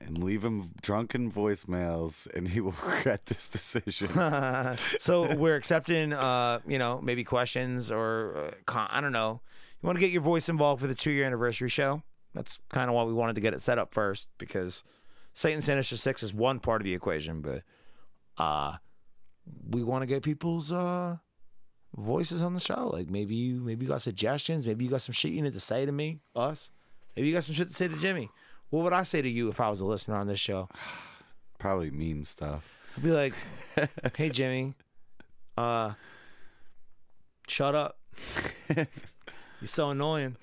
and 0.00 0.22
leave 0.22 0.42
him 0.44 0.70
drunken 0.80 1.30
voicemails, 1.30 2.26
and 2.34 2.48
he 2.48 2.60
will 2.60 2.74
regret 2.86 3.26
this 3.26 3.48
decision. 3.48 4.08
so 4.98 5.34
we're 5.36 5.56
accepting, 5.56 6.12
uh, 6.12 6.60
you 6.66 6.78
know, 6.78 7.00
maybe 7.02 7.24
questions 7.24 7.90
or 7.90 8.36
uh, 8.36 8.50
con- 8.66 8.88
I 8.90 9.00
don't 9.00 9.12
know. 9.12 9.40
You 9.82 9.86
want 9.86 9.96
to 9.96 10.00
get 10.00 10.10
your 10.10 10.22
voice 10.22 10.48
involved 10.48 10.80
for 10.80 10.86
the 10.86 10.94
two 10.94 11.10
year 11.10 11.24
anniversary 11.24 11.68
show? 11.68 12.02
That's 12.34 12.58
kind 12.68 12.88
of 12.88 12.94
why 12.94 13.04
we 13.04 13.12
wanted 13.12 13.34
to 13.34 13.40
get 13.40 13.54
it 13.54 13.62
set 13.62 13.78
up 13.78 13.92
first 13.92 14.28
because 14.38 14.84
Satan 15.32 15.60
Sinister 15.60 15.96
Six 15.96 16.22
is 16.22 16.32
one 16.34 16.60
part 16.60 16.80
of 16.80 16.84
the 16.84 16.94
equation, 16.94 17.40
but 17.40 17.62
uh, 18.38 18.76
we 19.68 19.82
want 19.82 20.02
to 20.02 20.06
get 20.06 20.22
people's 20.22 20.70
uh, 20.70 21.16
voices 21.96 22.42
on 22.42 22.54
the 22.54 22.60
show. 22.60 22.90
Like 22.92 23.10
maybe 23.10 23.34
you, 23.34 23.60
maybe 23.60 23.84
you 23.84 23.90
got 23.90 24.02
suggestions. 24.02 24.66
Maybe 24.66 24.84
you 24.84 24.90
got 24.90 25.02
some 25.02 25.12
shit 25.12 25.32
you 25.32 25.42
need 25.42 25.52
to 25.54 25.60
say 25.60 25.86
to 25.86 25.92
me, 25.92 26.20
us. 26.36 26.70
Maybe 27.16 27.28
you 27.28 27.34
got 27.34 27.44
some 27.44 27.54
shit 27.54 27.68
to 27.68 27.74
say 27.74 27.88
to 27.88 27.96
Jimmy. 27.96 28.30
What 28.70 28.84
would 28.84 28.92
I 28.92 29.02
say 29.02 29.20
to 29.22 29.28
you 29.28 29.48
if 29.48 29.60
I 29.60 29.68
was 29.68 29.80
a 29.80 29.84
listener 29.86 30.16
on 30.16 30.26
this 30.26 30.38
show? 30.40 30.68
Probably 31.58 31.90
mean 31.90 32.24
stuff. 32.24 32.72
I'd 32.96 33.02
be 33.02 33.10
like, 33.10 33.34
"Hey 34.16 34.30
Jimmy, 34.30 34.74
uh, 35.56 35.92
shut 37.48 37.74
up. 37.74 37.98
You're 38.76 38.86
so 39.66 39.90
annoying, 39.90 40.36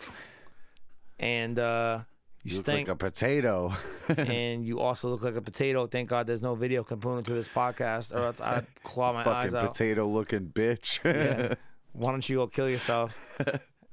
and 1.19 1.57
uh, 1.57 1.99
you, 2.43 2.51
You 2.51 2.57
look 2.57 2.65
stink, 2.65 2.87
like 2.87 2.95
a 2.95 2.97
potato. 2.97 3.73
and 4.17 4.63
you 4.65 4.79
also 4.79 5.09
look 5.09 5.23
like 5.23 5.35
a 5.35 5.41
potato. 5.41 5.87
Thank 5.87 6.09
God 6.09 6.27
there's 6.27 6.41
no 6.43 6.53
video 6.55 6.83
component 6.83 7.25
to 7.27 7.33
this 7.33 7.49
podcast, 7.49 8.13
or 8.15 8.23
else 8.25 8.39
I'd 8.39 8.67
claw 8.83 9.13
my 9.13 9.19
eyes 9.27 9.51
Fucking 9.51 9.57
out. 9.67 9.73
potato 9.73 10.07
looking 10.07 10.47
bitch. 10.47 10.99
Yeah. 11.03 11.55
Why 11.93 12.11
don't 12.11 12.27
you 12.29 12.37
go 12.37 12.47
kill 12.47 12.69
yourself? 12.69 13.17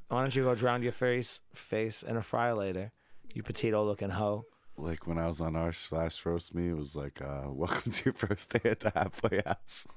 Why 0.08 0.20
don't 0.20 0.34
you 0.36 0.42
go 0.44 0.54
drown 0.54 0.82
your 0.82 0.92
face 0.92 1.40
face 1.54 2.02
in 2.02 2.16
a 2.16 2.22
fry 2.22 2.52
later? 2.52 2.92
You 3.34 3.42
potato 3.42 3.84
looking 3.84 4.08
hoe. 4.10 4.46
like 4.76 5.08
when 5.08 5.18
I 5.18 5.26
was 5.26 5.40
on 5.40 5.56
our 5.56 5.72
last 5.90 6.24
roast 6.24 6.54
me, 6.54 6.68
it 6.68 6.76
was 6.76 6.94
like, 6.94 7.20
uh, 7.20 7.42
welcome 7.48 7.90
to 7.90 8.04
your 8.04 8.14
first 8.14 8.50
day 8.50 8.70
at 8.70 8.78
the 8.78 8.92
halfway 8.94 9.42
house. 9.44 9.88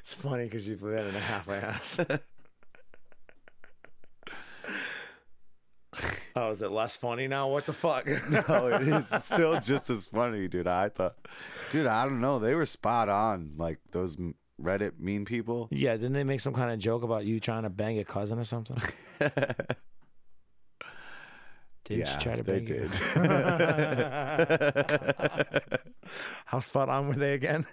It's 0.00 0.12
funny 0.12 0.44
because 0.44 0.68
you've 0.68 0.82
been 0.82 1.06
in 1.06 1.14
a 1.14 1.20
halfway 1.20 1.60
house. 1.60 2.00
oh, 6.34 6.50
is 6.50 6.62
it 6.62 6.72
less 6.72 6.96
funny 6.96 7.28
now? 7.28 7.46
What 7.48 7.66
the 7.66 7.72
fuck? 7.72 8.06
no, 8.28 8.66
it 8.66 8.88
is 8.88 9.06
still 9.22 9.60
just 9.60 9.88
as 9.90 10.06
funny, 10.06 10.48
dude. 10.48 10.66
I 10.66 10.88
thought, 10.88 11.14
dude, 11.70 11.86
I 11.86 12.02
don't 12.04 12.20
know. 12.20 12.40
They 12.40 12.56
were 12.56 12.66
spot 12.66 13.08
on. 13.08 13.52
Like 13.56 13.78
those 13.92 14.16
Reddit 14.60 14.98
mean 14.98 15.24
people. 15.24 15.68
yeah, 15.70 15.92
didn't 15.92 16.14
they 16.14 16.24
make 16.24 16.40
some 16.40 16.54
kind 16.54 16.72
of 16.72 16.80
joke 16.80 17.04
about 17.04 17.24
you 17.24 17.38
trying 17.38 17.62
to 17.62 17.70
bang 17.70 17.94
your 17.94 18.04
cousin 18.04 18.40
or 18.40 18.44
something? 18.44 18.78
Didn't 21.84 22.06
yeah, 22.06 22.14
you 22.14 22.20
try 22.20 22.36
to 22.36 22.42
they 22.42 22.60
bang 22.60 22.64
did. 22.64 22.90
How 26.46 26.60
spot 26.60 26.88
on 26.88 27.08
were 27.08 27.14
they 27.14 27.34
again? 27.34 27.66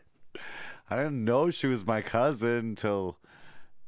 I 0.89 0.97
didn't 0.97 1.23
know 1.23 1.49
she 1.49 1.67
was 1.67 1.85
my 1.85 2.01
cousin 2.01 2.57
until 2.57 3.17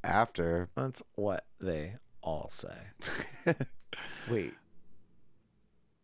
after. 0.03 0.69
That's 0.75 1.03
what 1.15 1.45
they 1.59 1.95
all 2.21 2.49
say. 2.49 2.77
Wait. 4.29 4.53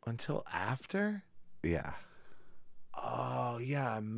Until 0.06 0.44
after? 0.52 1.24
Yeah. 1.64 1.94
Oh, 3.02 3.60
yeah, 3.62 3.96
I'm 3.96 4.18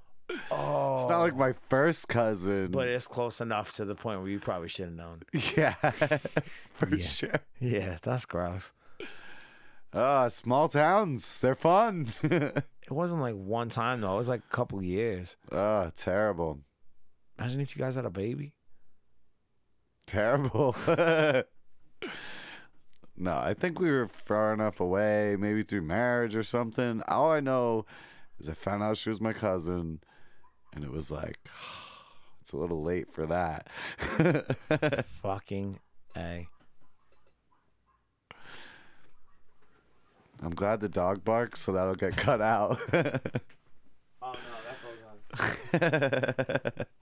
married. 0.28 0.42
it's 0.44 0.52
Oh. 0.52 1.06
not 1.08 1.20
like 1.20 1.36
my 1.36 1.54
first 1.68 2.08
cousin. 2.08 2.70
But 2.70 2.88
it's 2.88 3.06
close 3.06 3.40
enough 3.40 3.72
to 3.74 3.84
the 3.84 3.94
point 3.94 4.20
where 4.20 4.28
you 4.30 4.38
probably 4.40 4.68
should 4.68 4.86
have 4.86 4.94
known. 4.94 5.22
yeah, 5.56 5.74
for 6.74 6.88
Yeah. 6.88 7.04
sure. 7.04 7.40
Yeah, 7.60 7.98
that's 8.02 8.26
gross. 8.26 8.72
Ah, 9.92 10.28
small 10.28 10.68
towns. 10.68 11.38
They're 11.40 11.54
fun. 11.54 12.08
It 12.88 12.92
wasn't 12.92 13.20
like 13.20 13.34
one 13.34 13.68
time 13.68 14.00
though. 14.00 14.14
It 14.14 14.18
was 14.18 14.28
like 14.28 14.42
a 14.48 14.54
couple 14.54 14.80
years. 14.80 15.36
oh, 15.50 15.90
terrible. 15.96 16.60
Imagine 17.36 17.60
if 17.60 17.76
you 17.76 17.82
guys 17.82 17.96
had 17.96 18.04
a 18.04 18.10
baby. 18.10 18.52
Terrible. 20.06 20.76
no, 23.16 23.32
I 23.36 23.54
think 23.54 23.80
we 23.80 23.90
were 23.90 24.06
far 24.06 24.52
enough 24.52 24.78
away, 24.78 25.36
maybe 25.36 25.62
through 25.64 25.82
marriage 25.82 26.36
or 26.36 26.42
something. 26.44 27.02
All 27.08 27.32
I 27.32 27.40
know 27.40 27.86
is 28.38 28.48
I 28.48 28.52
found 28.52 28.82
out 28.84 28.98
she 28.98 29.08
was 29.10 29.20
my 29.20 29.32
cousin, 29.32 30.00
and 30.76 30.84
it 30.84 30.92
was 30.92 31.10
like, 31.10 31.38
it's 32.40 32.52
a 32.52 32.56
little 32.56 32.82
late 32.82 33.10
for 33.10 33.26
that. 33.26 33.68
Fucking 35.06 35.80
a. 36.16 36.46
I'm 40.42 40.54
glad 40.54 40.80
the 40.80 40.88
dog 40.88 41.24
barks, 41.24 41.60
so 41.60 41.72
that'll 41.72 41.94
get 41.94 42.16
cut 42.16 42.40
out. 42.40 42.78
Oh 44.22 44.32
no, 44.32 45.80
that 45.80 45.82
goes 45.82 46.72
on. 46.78 46.86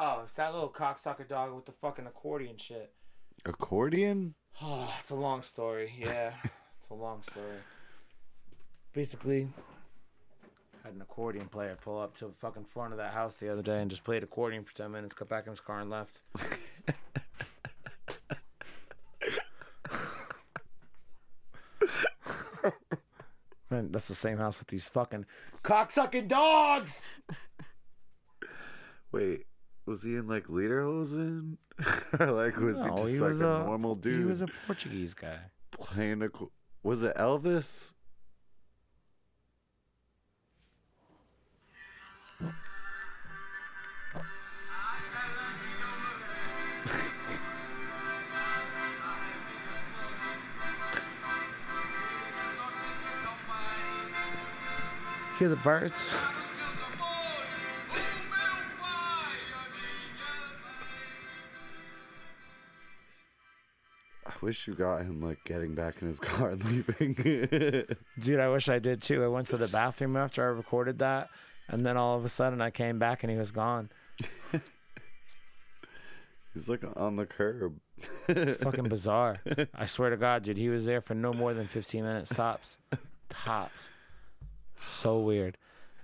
Oh, 0.00 0.20
it's 0.22 0.34
that 0.34 0.54
little 0.54 0.68
cocksucker 0.68 1.26
dog 1.26 1.52
with 1.52 1.66
the 1.66 1.72
fucking 1.72 2.06
accordion 2.06 2.56
shit. 2.56 2.92
Accordion? 3.44 4.34
Oh, 4.62 4.94
it's 5.00 5.10
a 5.10 5.16
long 5.16 5.42
story. 5.42 5.92
Yeah, 5.98 6.34
it's 6.80 6.88
a 6.90 6.94
long 6.94 7.22
story. 7.22 7.58
Basically, 8.92 9.48
had 10.88 10.94
an 10.96 11.02
accordion 11.02 11.48
player 11.48 11.76
pull 11.82 12.00
up 12.00 12.16
to 12.16 12.26
the 12.26 12.32
fucking 12.32 12.64
front 12.64 12.92
of 12.92 12.98
that 12.98 13.12
house 13.12 13.38
the 13.38 13.52
other 13.52 13.60
day 13.62 13.80
and 13.82 13.90
just 13.90 14.04
played 14.04 14.22
accordion 14.22 14.64
for 14.64 14.74
ten 14.74 14.90
minutes, 14.90 15.12
got 15.12 15.28
back 15.28 15.44
in 15.46 15.50
his 15.50 15.60
car 15.60 15.80
and 15.80 15.90
left. 15.90 16.22
And 23.70 23.92
that's 23.92 24.08
the 24.08 24.14
same 24.14 24.38
house 24.38 24.58
with 24.60 24.68
these 24.68 24.88
fucking 24.88 25.26
cocksucking 25.62 26.26
dogs. 26.28 27.06
Wait, 29.12 29.44
was 29.84 30.02
he 30.02 30.16
in 30.16 30.26
like 30.26 30.46
Lederhosen? 30.46 31.58
or 32.18 32.30
like 32.32 32.56
was 32.56 32.82
he 32.82 32.88
just 32.90 33.06
he 33.08 33.18
like 33.18 33.28
was 33.28 33.40
a, 33.42 33.46
a- 33.46 33.64
normal 33.64 33.94
dude 33.94 34.18
He 34.20 34.24
was 34.24 34.42
a 34.42 34.48
Portuguese 34.66 35.12
guy. 35.14 35.38
playing 35.70 36.22
a? 36.22 36.28
Was 36.82 37.02
it 37.02 37.14
Elvis? 37.16 37.92
Hear 55.38 55.48
the 55.48 55.56
birds? 55.56 56.04
I 64.26 64.32
wish 64.40 64.66
you 64.66 64.74
got 64.74 65.02
him 65.02 65.22
like 65.22 65.44
getting 65.44 65.76
back 65.76 66.02
in 66.02 66.08
his 66.08 66.18
car 66.24 66.50
and 66.50 66.64
leaving. 66.64 67.14
Dude, 68.18 68.40
I 68.40 68.48
wish 68.48 68.68
I 68.68 68.80
did 68.80 69.00
too. 69.00 69.22
I 69.22 69.28
went 69.28 69.46
to 69.48 69.56
the 69.56 69.68
bathroom 69.68 70.16
after 70.16 70.42
I 70.42 70.46
recorded 70.48 70.98
that, 70.98 71.28
and 71.68 71.86
then 71.86 71.96
all 71.96 72.18
of 72.18 72.24
a 72.24 72.28
sudden 72.28 72.60
I 72.60 72.70
came 72.70 72.98
back 72.98 73.22
and 73.22 73.30
he 73.30 73.38
was 73.38 73.52
gone. 73.52 73.90
He's 76.52 76.68
like 76.68 76.82
on 76.96 77.14
the 77.14 77.26
curb. 77.26 77.78
It's 78.26 78.60
fucking 78.60 78.88
bizarre. 78.88 79.38
I 79.72 79.86
swear 79.86 80.10
to 80.10 80.16
God, 80.16 80.42
dude, 80.42 80.56
he 80.56 80.68
was 80.68 80.84
there 80.84 81.00
for 81.00 81.14
no 81.14 81.32
more 81.32 81.54
than 81.54 81.68
15 81.68 82.04
minutes 82.04 82.34
tops. 82.34 82.80
Tops. 83.28 83.92
So 84.80 85.18
weird. 85.20 85.56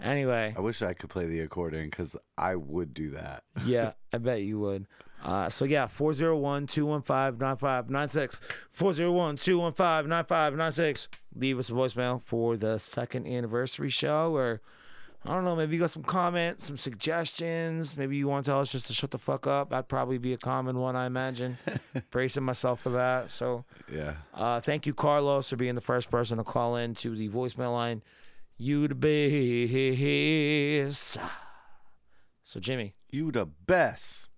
Anyway, 0.02 0.54
I 0.56 0.60
wish 0.60 0.82
I 0.82 0.92
could 0.92 1.08
play 1.10 1.26
the 1.26 1.38
accordion 1.40 1.84
because 1.88 2.16
I 2.36 2.56
would 2.56 2.92
do 2.94 3.10
that. 3.10 3.44
yeah, 3.64 3.92
I 4.12 4.18
bet 4.18 4.42
you 4.42 4.58
would. 4.58 4.86
Uh, 5.22 5.48
so 5.48 5.64
yeah, 5.64 5.86
401-215-9596. 5.86 8.40
401-215-9596. 8.76 11.08
Leave 11.36 11.58
us 11.58 11.68
a 11.70 11.72
voicemail 11.72 12.22
for 12.22 12.56
the 12.56 12.78
second 12.78 13.26
anniversary 13.26 13.90
show 13.90 14.32
or 14.34 14.60
I 15.26 15.32
don't 15.32 15.44
know, 15.44 15.56
maybe 15.56 15.74
you 15.76 15.80
got 15.80 15.90
some 15.90 16.02
comments, 16.02 16.66
some 16.66 16.76
suggestions. 16.76 17.96
Maybe 17.96 18.18
you 18.18 18.28
want 18.28 18.44
to 18.44 18.50
tell 18.50 18.60
us 18.60 18.70
just 18.70 18.88
to 18.88 18.92
shut 18.92 19.10
the 19.10 19.16
fuck 19.16 19.46
up. 19.46 19.70
That'd 19.70 19.88
probably 19.88 20.18
be 20.18 20.34
a 20.34 20.36
common 20.36 20.78
one, 20.78 20.96
I 20.96 21.06
imagine. 21.06 21.56
Bracing 22.10 22.42
myself 22.42 22.82
for 22.82 22.90
that. 22.90 23.30
So 23.30 23.64
Yeah. 23.90 24.16
uh, 24.34 24.60
thank 24.60 24.86
you, 24.86 24.92
Carlos, 24.92 25.48
for 25.48 25.56
being 25.56 25.76
the 25.76 25.80
first 25.80 26.10
person 26.10 26.36
to 26.36 26.44
call 26.44 26.76
in 26.76 26.94
to 26.96 27.16
the 27.16 27.30
voicemail 27.30 27.72
line. 27.72 28.02
You 28.56 28.86
the 28.88 28.94
best. 30.84 31.18
So, 32.44 32.60
Jimmy, 32.60 32.94
You 33.10 33.32
the 33.32 33.46
best. 33.46 34.28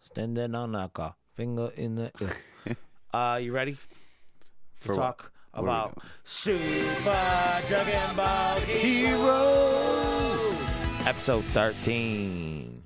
standing 0.00 0.54
on 0.54 0.74
a 0.74 0.88
car, 0.88 1.14
finger 1.34 1.70
in 1.76 1.94
the 1.96 2.10
uh, 3.14 3.38
you 3.40 3.52
ready? 3.52 3.76
For 4.74 4.94
to 4.94 4.98
talk 5.00 5.32
What 5.52 5.62
about? 5.62 5.98
Super 6.24 7.62
Dragon 7.68 8.16
Ball 8.16 8.58
Heroes. 8.60 10.56
Episode 11.06 11.44
13. 11.44 12.82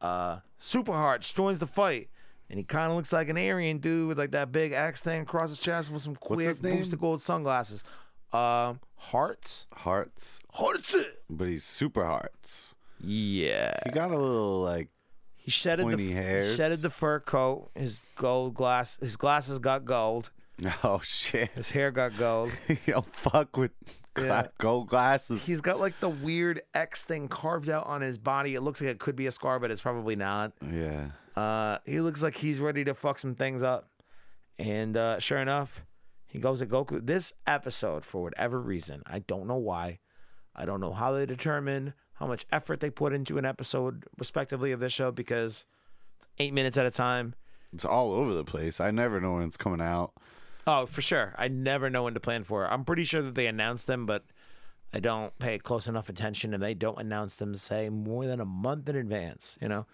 Uh, 0.00 0.38
Super 0.58 0.92
Hearts 0.92 1.32
joins 1.32 1.58
the 1.58 1.66
fight. 1.66 2.08
And 2.48 2.58
he 2.58 2.64
kind 2.64 2.90
of 2.90 2.96
looks 2.96 3.12
like 3.12 3.28
an 3.28 3.36
Aryan 3.36 3.78
dude 3.78 4.08
with 4.08 4.18
like 4.18 4.32
that 4.32 4.50
big 4.50 4.72
axe 4.72 5.00
thing 5.00 5.22
across 5.22 5.50
his 5.50 5.58
chest 5.58 5.90
with 5.92 6.02
some 6.02 6.16
quick 6.16 6.60
boosted 6.60 6.98
gold 7.00 7.22
sunglasses. 7.22 7.84
Um, 8.32 8.80
Hearts? 8.96 9.66
Hearts, 9.74 10.40
Hearts! 10.52 10.96
but 11.28 11.48
he's 11.48 11.64
super 11.64 12.04
hearts. 12.04 12.74
Yeah. 13.02 13.74
He 13.84 13.90
got 13.92 14.10
a 14.10 14.18
little 14.18 14.60
like 14.62 14.88
He 15.34 15.50
shedded 15.50 15.84
Pointy 15.84 16.08
the 16.08 16.12
hairs. 16.12 16.50
he 16.50 16.56
shedded 16.56 16.80
the 16.82 16.90
fur 16.90 17.18
coat. 17.20 17.70
His 17.74 18.00
gold 18.14 18.54
glass. 18.54 18.98
His 19.00 19.16
glasses 19.16 19.58
got 19.58 19.84
gold. 19.84 20.30
oh 20.84 21.00
shit. 21.02 21.50
His 21.52 21.70
hair 21.70 21.90
got 21.90 22.16
gold. 22.18 22.52
you 22.68 22.76
don't 22.88 23.14
fuck 23.14 23.56
with 23.56 23.72
gla- 24.14 24.26
Yeah. 24.26 24.46
gold 24.58 24.88
glasses. 24.88 25.46
He's 25.46 25.62
got 25.62 25.80
like 25.80 25.98
the 26.00 26.10
weird 26.10 26.60
X 26.74 27.04
thing 27.06 27.28
carved 27.28 27.70
out 27.70 27.86
on 27.86 28.02
his 28.02 28.18
body. 28.18 28.54
It 28.54 28.60
looks 28.60 28.80
like 28.82 28.90
it 28.90 28.98
could 28.98 29.16
be 29.16 29.26
a 29.26 29.30
scar, 29.32 29.58
but 29.58 29.70
it's 29.70 29.80
probably 29.82 30.16
not. 30.16 30.52
yeah. 30.70 31.12
Uh, 31.36 31.78
he 31.86 32.00
looks 32.00 32.22
like 32.22 32.34
he's 32.36 32.60
ready 32.60 32.84
to 32.84 32.92
fuck 32.92 33.18
some 33.18 33.34
things 33.34 33.62
up. 33.62 33.88
And 34.58 34.94
uh, 34.96 35.18
sure 35.20 35.38
enough, 35.38 35.80
he 36.30 36.38
goes 36.38 36.62
at 36.62 36.68
Goku. 36.68 37.04
This 37.04 37.32
episode, 37.46 38.04
for 38.04 38.22
whatever 38.22 38.60
reason, 38.60 39.02
I 39.04 39.18
don't 39.18 39.48
know 39.48 39.56
why. 39.56 39.98
I 40.54 40.64
don't 40.64 40.80
know 40.80 40.92
how 40.92 41.12
they 41.12 41.26
determine 41.26 41.94
how 42.14 42.26
much 42.26 42.46
effort 42.52 42.80
they 42.80 42.90
put 42.90 43.12
into 43.12 43.36
an 43.36 43.44
episode, 43.44 44.04
respectively, 44.16 44.72
of 44.72 44.80
this 44.80 44.92
show 44.92 45.10
because 45.10 45.66
it's 46.18 46.28
eight 46.38 46.54
minutes 46.54 46.76
at 46.78 46.86
a 46.86 46.90
time. 46.90 47.34
It's 47.72 47.84
all 47.84 48.12
over 48.12 48.32
the 48.32 48.44
place. 48.44 48.80
I 48.80 48.90
never 48.90 49.20
know 49.20 49.34
when 49.34 49.42
it's 49.42 49.56
coming 49.56 49.80
out. 49.80 50.12
Oh, 50.66 50.86
for 50.86 51.00
sure. 51.00 51.34
I 51.38 51.48
never 51.48 51.90
know 51.90 52.04
when 52.04 52.14
to 52.14 52.20
plan 52.20 52.44
for. 52.44 52.70
I'm 52.70 52.84
pretty 52.84 53.04
sure 53.04 53.22
that 53.22 53.34
they 53.34 53.46
announce 53.46 53.84
them, 53.84 54.06
but 54.06 54.24
I 54.92 55.00
don't 55.00 55.36
pay 55.38 55.58
close 55.58 55.88
enough 55.88 56.08
attention, 56.08 56.52
and 56.54 56.62
they 56.62 56.74
don't 56.74 57.00
announce 57.00 57.36
them, 57.36 57.54
say, 57.54 57.88
more 57.88 58.26
than 58.26 58.40
a 58.40 58.44
month 58.44 58.88
in 58.88 58.96
advance. 58.96 59.56
You 59.60 59.68
know, 59.68 59.86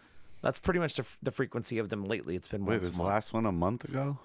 that's 0.42 0.58
pretty 0.58 0.80
much 0.80 0.94
the, 0.94 1.02
f- 1.02 1.18
the 1.22 1.30
frequency 1.30 1.78
of 1.78 1.88
them 1.88 2.04
lately. 2.04 2.34
It's 2.36 2.48
been 2.48 2.66
Wait, 2.66 2.80
was 2.80 2.96
the 2.96 3.02
last 3.02 3.32
one 3.32 3.46
a 3.46 3.52
month 3.52 3.84
ago? 3.84 4.18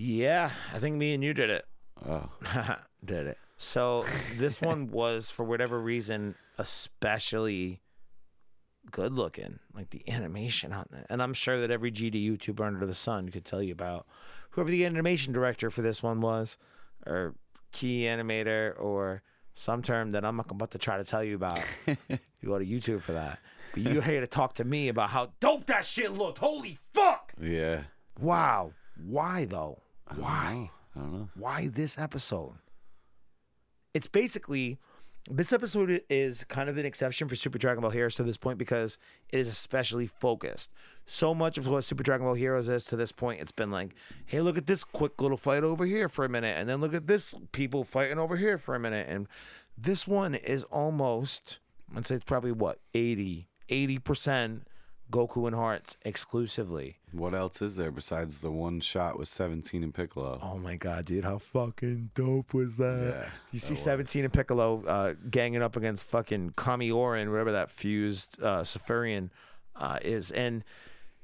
Yeah, 0.00 0.52
I 0.72 0.78
think 0.78 0.96
me 0.96 1.12
and 1.12 1.24
you 1.24 1.34
did 1.34 1.50
it. 1.50 1.66
Oh. 2.08 2.28
did 3.04 3.26
it. 3.26 3.38
So 3.56 4.04
this 4.36 4.60
one 4.62 4.92
was, 4.92 5.32
for 5.32 5.44
whatever 5.44 5.80
reason, 5.80 6.36
especially 6.56 7.80
good 8.92 9.12
looking. 9.12 9.58
Like 9.74 9.90
the 9.90 10.08
animation 10.08 10.72
on 10.72 10.86
it. 10.92 11.04
And 11.10 11.20
I'm 11.20 11.34
sure 11.34 11.60
that 11.60 11.72
every 11.72 11.90
GD 11.90 12.24
YouTuber 12.24 12.64
under 12.64 12.86
the 12.86 12.94
sun 12.94 13.30
could 13.30 13.44
tell 13.44 13.60
you 13.60 13.72
about 13.72 14.06
whoever 14.50 14.70
the 14.70 14.84
animation 14.84 15.32
director 15.32 15.68
for 15.68 15.82
this 15.82 16.00
one 16.00 16.20
was, 16.20 16.58
or 17.04 17.34
key 17.72 18.02
animator, 18.02 18.80
or 18.80 19.22
some 19.54 19.82
term 19.82 20.12
that 20.12 20.24
I'm 20.24 20.38
about 20.38 20.70
to 20.70 20.78
try 20.78 20.96
to 20.96 21.04
tell 21.04 21.24
you 21.24 21.34
about. 21.34 21.60
you 21.86 22.18
go 22.44 22.58
to 22.58 22.64
YouTube 22.64 23.02
for 23.02 23.12
that. 23.12 23.40
But 23.72 23.82
you're 23.82 24.02
here 24.02 24.20
to 24.20 24.28
talk 24.28 24.54
to 24.54 24.64
me 24.64 24.86
about 24.86 25.10
how 25.10 25.32
dope 25.40 25.66
that 25.66 25.84
shit 25.84 26.12
looked. 26.12 26.38
Holy 26.38 26.78
fuck! 26.94 27.32
Yeah. 27.40 27.82
Wow. 28.20 28.72
Why 28.96 29.44
though? 29.44 29.80
Why? 30.16 30.70
I 30.96 31.00
don't 31.00 31.12
know. 31.12 31.28
why 31.34 31.68
this 31.72 31.98
episode? 31.98 32.54
It's 33.94 34.08
basically 34.08 34.78
this 35.30 35.52
episode 35.52 36.02
is 36.08 36.44
kind 36.44 36.70
of 36.70 36.78
an 36.78 36.86
exception 36.86 37.28
for 37.28 37.36
Super 37.36 37.58
Dragon 37.58 37.82
Ball 37.82 37.90
Heroes 37.90 38.14
to 38.14 38.22
this 38.22 38.38
point 38.38 38.56
because 38.58 38.98
it 39.28 39.38
is 39.38 39.48
especially 39.48 40.06
focused. 40.06 40.72
So 41.04 41.34
much 41.34 41.58
of 41.58 41.66
what 41.66 41.84
Super 41.84 42.02
Dragon 42.02 42.26
Ball 42.26 42.34
Heroes 42.34 42.68
is 42.68 42.84
to 42.86 42.96
this 42.96 43.12
point, 43.12 43.40
it's 43.40 43.52
been 43.52 43.70
like, 43.70 43.94
hey, 44.24 44.40
look 44.40 44.56
at 44.56 44.66
this 44.66 44.84
quick 44.84 45.20
little 45.20 45.36
fight 45.36 45.64
over 45.64 45.84
here 45.84 46.08
for 46.08 46.24
a 46.24 46.28
minute, 46.30 46.56
and 46.58 46.68
then 46.68 46.80
look 46.80 46.94
at 46.94 47.06
this 47.06 47.34
people 47.52 47.84
fighting 47.84 48.18
over 48.18 48.36
here 48.36 48.56
for 48.56 48.74
a 48.74 48.80
minute. 48.80 49.06
And 49.08 49.28
this 49.76 50.08
one 50.08 50.34
is 50.34 50.64
almost, 50.64 51.58
I'd 51.94 52.06
say 52.06 52.14
it's 52.14 52.24
probably 52.24 52.52
what, 52.52 52.80
80, 52.94 53.48
80% 53.68 54.62
Goku 55.10 55.46
and 55.46 55.56
Hearts 55.56 55.96
exclusively. 56.04 56.98
What 57.12 57.34
else 57.34 57.62
is 57.62 57.76
there 57.76 57.90
besides 57.90 58.40
the 58.40 58.50
one 58.50 58.80
shot 58.80 59.18
with 59.18 59.28
17 59.28 59.82
and 59.82 59.94
Piccolo? 59.94 60.38
Oh 60.42 60.58
my 60.58 60.76
god, 60.76 61.06
dude, 61.06 61.24
how 61.24 61.38
fucking 61.38 62.10
dope 62.14 62.52
was 62.52 62.76
that? 62.76 63.14
Yeah, 63.16 63.28
you 63.50 63.58
see 63.58 63.74
that 63.74 63.80
17 63.80 64.24
and 64.24 64.32
Piccolo 64.32 64.84
uh, 64.84 65.14
ganging 65.30 65.62
up 65.62 65.76
against 65.76 66.04
fucking 66.04 66.52
Kamioren, 66.52 67.30
whatever 67.30 67.52
that 67.52 67.70
fused 67.70 68.42
uh, 68.42 68.64
uh, 69.76 69.98
is. 70.02 70.30
And 70.30 70.64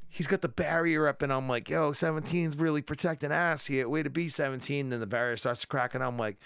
he's 0.08 0.26
got 0.26 0.40
the 0.40 0.48
barrier 0.48 1.06
up, 1.06 1.20
and 1.20 1.32
I'm 1.32 1.48
like, 1.48 1.68
yo, 1.68 1.90
17's 1.90 2.56
really 2.56 2.82
protecting 2.82 3.32
ass 3.32 3.66
here. 3.66 3.88
Way 3.88 4.02
to 4.02 4.10
be 4.10 4.28
17. 4.28 4.88
Then 4.88 5.00
the 5.00 5.06
barrier 5.06 5.36
starts 5.36 5.62
to 5.62 5.66
crack, 5.66 5.94
and 5.94 6.02
I'm 6.02 6.16
like, 6.16 6.38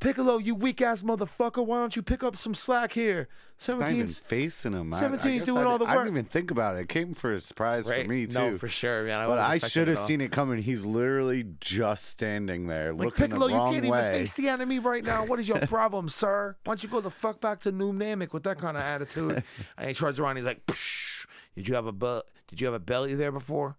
Piccolo, 0.00 0.38
you 0.38 0.54
weak 0.54 0.80
ass 0.80 1.02
motherfucker, 1.02 1.64
why 1.66 1.78
don't 1.78 1.96
you 1.96 2.02
pick 2.02 2.22
up 2.22 2.36
some 2.36 2.54
slack 2.54 2.92
here? 2.92 3.26
Not 3.66 3.90
even 3.90 4.06
17's. 4.06 4.18
facing 4.20 4.72
him. 4.72 4.94
I- 4.94 4.98
I 4.98 5.02
17's 5.02 5.42
doing 5.44 5.58
I, 5.66 5.70
all 5.70 5.78
the 5.78 5.84
work. 5.84 5.92
I 5.94 6.04
didn't 6.04 6.10
even 6.18 6.24
think 6.26 6.52
about 6.52 6.76
it. 6.76 6.82
It 6.82 6.88
came 6.88 7.14
for 7.14 7.32
a 7.32 7.40
surprise 7.40 7.88
Right? 7.88 8.04
for 8.04 8.08
me 8.10 8.26
too. 8.28 8.34
No, 8.52 8.58
for 8.58 8.68
sure, 8.68 9.02
man. 9.04 9.18
I 9.18 9.26
but 9.26 9.38
I 9.40 9.58
should 9.58 9.88
have 9.88 9.98
seen 9.98 10.20
it 10.20 10.30
coming. 10.30 10.62
He's 10.62 10.86
literally 10.86 11.44
just 11.60 12.04
standing 12.04 12.68
there, 12.68 12.92
Like 12.92 13.06
looking 13.06 13.24
Piccolo, 13.26 13.48
the 13.48 13.54
you 13.54 13.58
can't 13.80 13.90
way. 13.92 13.98
even 14.10 14.20
face 14.20 14.34
the 14.34 14.48
enemy 14.48 14.78
right 14.78 15.02
now. 15.02 15.24
What 15.24 15.40
is 15.40 15.48
your 15.48 15.58
problem, 15.66 16.08
sir? 16.08 16.54
Why 16.62 16.70
don't 16.70 16.82
you 16.84 16.88
go 16.88 17.00
the 17.00 17.10
fuck 17.10 17.40
back 17.40 17.58
to 17.60 17.72
New 17.72 17.92
Namek 17.92 18.32
with 18.32 18.44
that 18.44 18.58
kind 18.58 18.76
of 18.76 18.84
attitude? 18.84 19.42
and 19.76 19.88
he 19.88 19.94
turns 19.94 20.20
around, 20.20 20.36
he's 20.36 20.44
like, 20.44 20.64
Psh, 20.66 21.26
"Did 21.56 21.66
you 21.66 21.74
have 21.74 21.86
a 21.86 21.92
bu- 21.92 22.20
Did 22.46 22.60
you 22.60 22.66
have 22.68 22.74
a 22.74 22.78
belly 22.80 23.14
there 23.16 23.32
before?" 23.32 23.76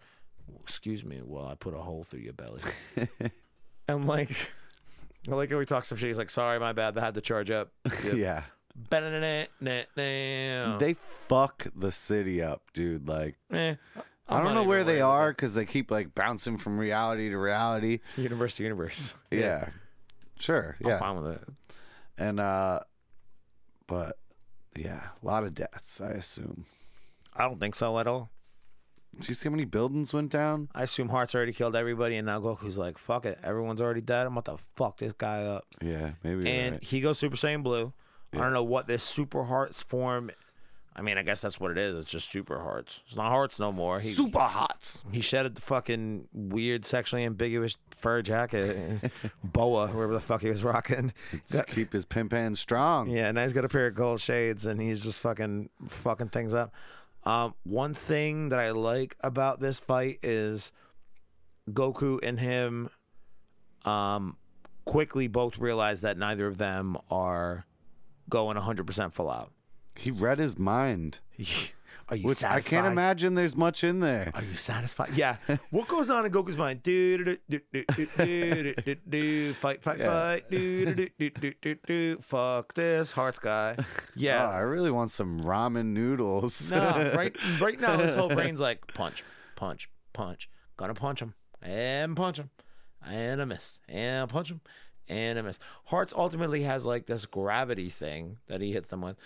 Excuse 0.63 1.05
me. 1.05 1.21
Well, 1.23 1.45
I 1.47 1.55
put 1.55 1.73
a 1.73 1.77
hole 1.77 2.03
through 2.03 2.21
your 2.21 2.33
belly. 2.33 2.59
and 3.87 4.05
like, 4.05 4.51
I 5.27 5.35
like 5.35 5.51
how 5.51 5.59
he 5.59 5.65
talks 5.65 5.87
some 5.89 5.97
shit. 5.97 6.07
He's 6.07 6.17
like, 6.17 6.29
"Sorry, 6.29 6.59
my 6.59 6.71
bad. 6.73 6.95
That 6.95 7.01
had 7.01 7.13
to 7.15 7.21
charge 7.21 7.51
up." 7.51 7.71
yeah. 8.13 8.43
They, 8.89 9.85
They 10.79 10.95
fuck 11.27 11.67
the 11.75 11.91
city 11.91 12.41
up, 12.41 12.61
dude. 12.73 13.07
Like 13.07 13.35
eh, 13.51 13.75
I 14.29 14.35
don't 14.37 14.45
not 14.45 14.53
know 14.53 14.63
where 14.63 14.83
they 14.85 15.01
are 15.01 15.31
because 15.31 15.53
they 15.55 15.65
keep 15.65 15.91
like 15.91 16.15
bouncing 16.15 16.57
from 16.57 16.77
reality 16.77 17.29
to 17.29 17.37
reality. 17.37 17.99
that. 18.15 18.21
Universe 18.21 18.55
to 18.55 18.63
universe. 18.63 19.15
Yeah. 19.31 19.69
Sure. 20.39 20.77
I'm 20.81 20.89
Yeah. 20.89 20.99
fine 20.99 21.21
with 21.21 21.31
it. 21.33 21.43
And 22.17 22.39
uh 22.39 22.79
but 23.87 24.17
yeah, 24.75 25.01
a 25.21 25.25
lot 25.25 25.43
of 25.43 25.53
deaths, 25.53 25.99
I 25.99 26.11
assume. 26.11 26.65
I 27.35 27.43
don't 27.43 27.59
think 27.59 27.75
so 27.75 27.99
at 27.99 28.07
all. 28.07 28.29
Did 29.17 29.29
you 29.29 29.33
see 29.35 29.49
how 29.49 29.51
many 29.51 29.65
buildings 29.65 30.13
went 30.13 30.31
down? 30.31 30.69
I 30.73 30.83
assume 30.83 31.09
Heart's 31.09 31.35
already 31.35 31.51
killed 31.51 31.75
everybody, 31.75 32.15
and 32.15 32.25
now 32.25 32.39
Goku's 32.39 32.77
like, 32.77 32.97
"Fuck 32.97 33.25
it, 33.25 33.39
everyone's 33.43 33.81
already 33.81 34.01
dead. 34.01 34.25
I'm 34.25 34.37
about 34.37 34.57
to 34.57 34.63
fuck 34.75 34.97
this 34.97 35.13
guy 35.13 35.43
up." 35.43 35.65
Yeah, 35.81 36.11
maybe. 36.23 36.43
you're 36.43 36.47
and 36.47 36.73
right. 36.75 36.83
he 36.83 37.01
goes 37.01 37.19
Super 37.19 37.35
Saiyan 37.35 37.63
Blue. 37.63 37.93
I 38.33 38.37
don't 38.37 38.53
know 38.53 38.63
what 38.63 38.87
this 38.87 39.03
Super 39.03 39.43
Hearts 39.43 39.81
form. 39.81 40.31
I 40.95 41.01
mean, 41.01 41.17
I 41.17 41.23
guess 41.23 41.39
that's 41.41 41.59
what 41.59 41.71
it 41.71 41.77
is. 41.77 41.97
It's 41.97 42.09
just 42.09 42.29
Super 42.29 42.59
Hearts. 42.59 43.01
It's 43.07 43.15
not 43.15 43.29
Hearts 43.29 43.59
no 43.59 43.71
more. 43.71 43.99
He, 43.99 44.11
super 44.11 44.39
hots. 44.39 45.03
He 45.11 45.21
shedded 45.21 45.55
the 45.55 45.61
fucking 45.61 46.27
weird, 46.33 46.85
sexually 46.85 47.23
ambiguous 47.23 47.77
fur 47.97 48.21
jacket, 48.21 49.11
boa, 49.43 49.87
wherever 49.87 50.13
the 50.13 50.19
fuck 50.19 50.41
he 50.41 50.49
was 50.49 50.63
rocking. 50.63 51.13
To 51.47 51.63
keep 51.63 51.93
his 51.93 52.05
pimp 52.05 52.33
hand 52.33 52.57
strong. 52.57 53.09
Yeah, 53.09 53.31
now 53.31 53.43
he's 53.43 53.53
got 53.53 53.65
a 53.65 53.69
pair 53.69 53.87
of 53.87 53.95
gold 53.95 54.19
shades, 54.19 54.65
and 54.65 54.81
he's 54.81 55.01
just 55.01 55.19
fucking 55.21 55.69
fucking 55.87 56.29
things 56.29 56.53
up. 56.53 56.73
Um, 57.23 57.53
one 57.63 57.93
thing 57.93 58.49
that 58.49 58.59
I 58.59 58.71
like 58.71 59.15
about 59.21 59.59
this 59.59 59.79
fight 59.79 60.19
is 60.23 60.71
Goku 61.69 62.19
and 62.23 62.39
him, 62.39 62.89
um, 63.85 64.37
quickly 64.85 65.27
both 65.27 65.57
realize 65.57 66.01
that 66.01 66.17
neither 66.17 66.47
of 66.47 66.57
them 66.57 66.97
are 67.11 67.65
going 68.29 68.57
100% 68.57 69.13
full 69.13 69.29
out. 69.29 69.51
He 69.95 70.11
read 70.11 70.39
his 70.39 70.57
mind. 70.57 71.19
Are 72.09 72.15
you 72.15 72.27
Which 72.27 72.43
I 72.43 72.59
can't 72.61 72.87
imagine 72.87 73.35
there's 73.35 73.55
much 73.55 73.83
in 73.83 73.99
there. 73.99 74.31
Are 74.33 74.43
you 74.43 74.55
satisfied? 74.55 75.11
Yeah. 75.15 75.37
what 75.69 75.87
goes 75.87 76.09
on 76.09 76.25
in 76.25 76.31
Goku's 76.31 76.57
mind? 76.57 76.81
Do 76.81 77.23
do 77.23 77.37
do 77.49 77.59
do 77.71 77.83
do 77.95 78.07
do 78.17 78.73
do 78.73 78.95
do 79.07 79.53
fight 79.55 79.83
fight 79.83 80.01
fight 80.01 80.49
do 80.49 80.93
do 80.95 81.07
do 81.19 81.29
do 81.29 81.53
do 81.61 81.75
do 81.85 82.17
fuck 82.17 82.73
this 82.73 83.11
hearts 83.11 83.37
guy. 83.39 83.75
Oh, 83.77 83.83
Yeah. 84.15 84.49
I 84.49 84.59
really 84.59 84.91
want 84.91 85.11
some 85.11 85.41
ramen 85.41 85.87
noodles. 85.87 86.71
no, 86.71 87.13
right 87.15 87.35
right 87.61 87.79
now 87.79 87.97
his 87.99 88.15
whole 88.15 88.29
brain's 88.29 88.59
like 88.59 88.91
punch, 88.93 89.23
punch, 89.55 89.89
punch. 90.13 90.49
Gonna 90.77 90.93
punch 90.95 91.21
him 91.21 91.33
and 91.61 92.15
punch 92.15 92.37
him 92.39 92.49
and 93.05 93.41
I 93.41 93.45
miss 93.45 93.77
and 93.87 94.29
punch 94.29 94.49
him 94.49 94.61
and 95.07 95.37
I 95.37 95.41
miss. 95.41 95.59
Hearts 95.85 96.13
ultimately 96.15 96.63
has 96.63 96.85
like 96.85 97.05
this 97.05 97.25
gravity 97.25 97.89
thing 97.89 98.37
that 98.47 98.61
he 98.61 98.71
hits 98.71 98.87
them 98.87 99.01
with, 99.01 99.17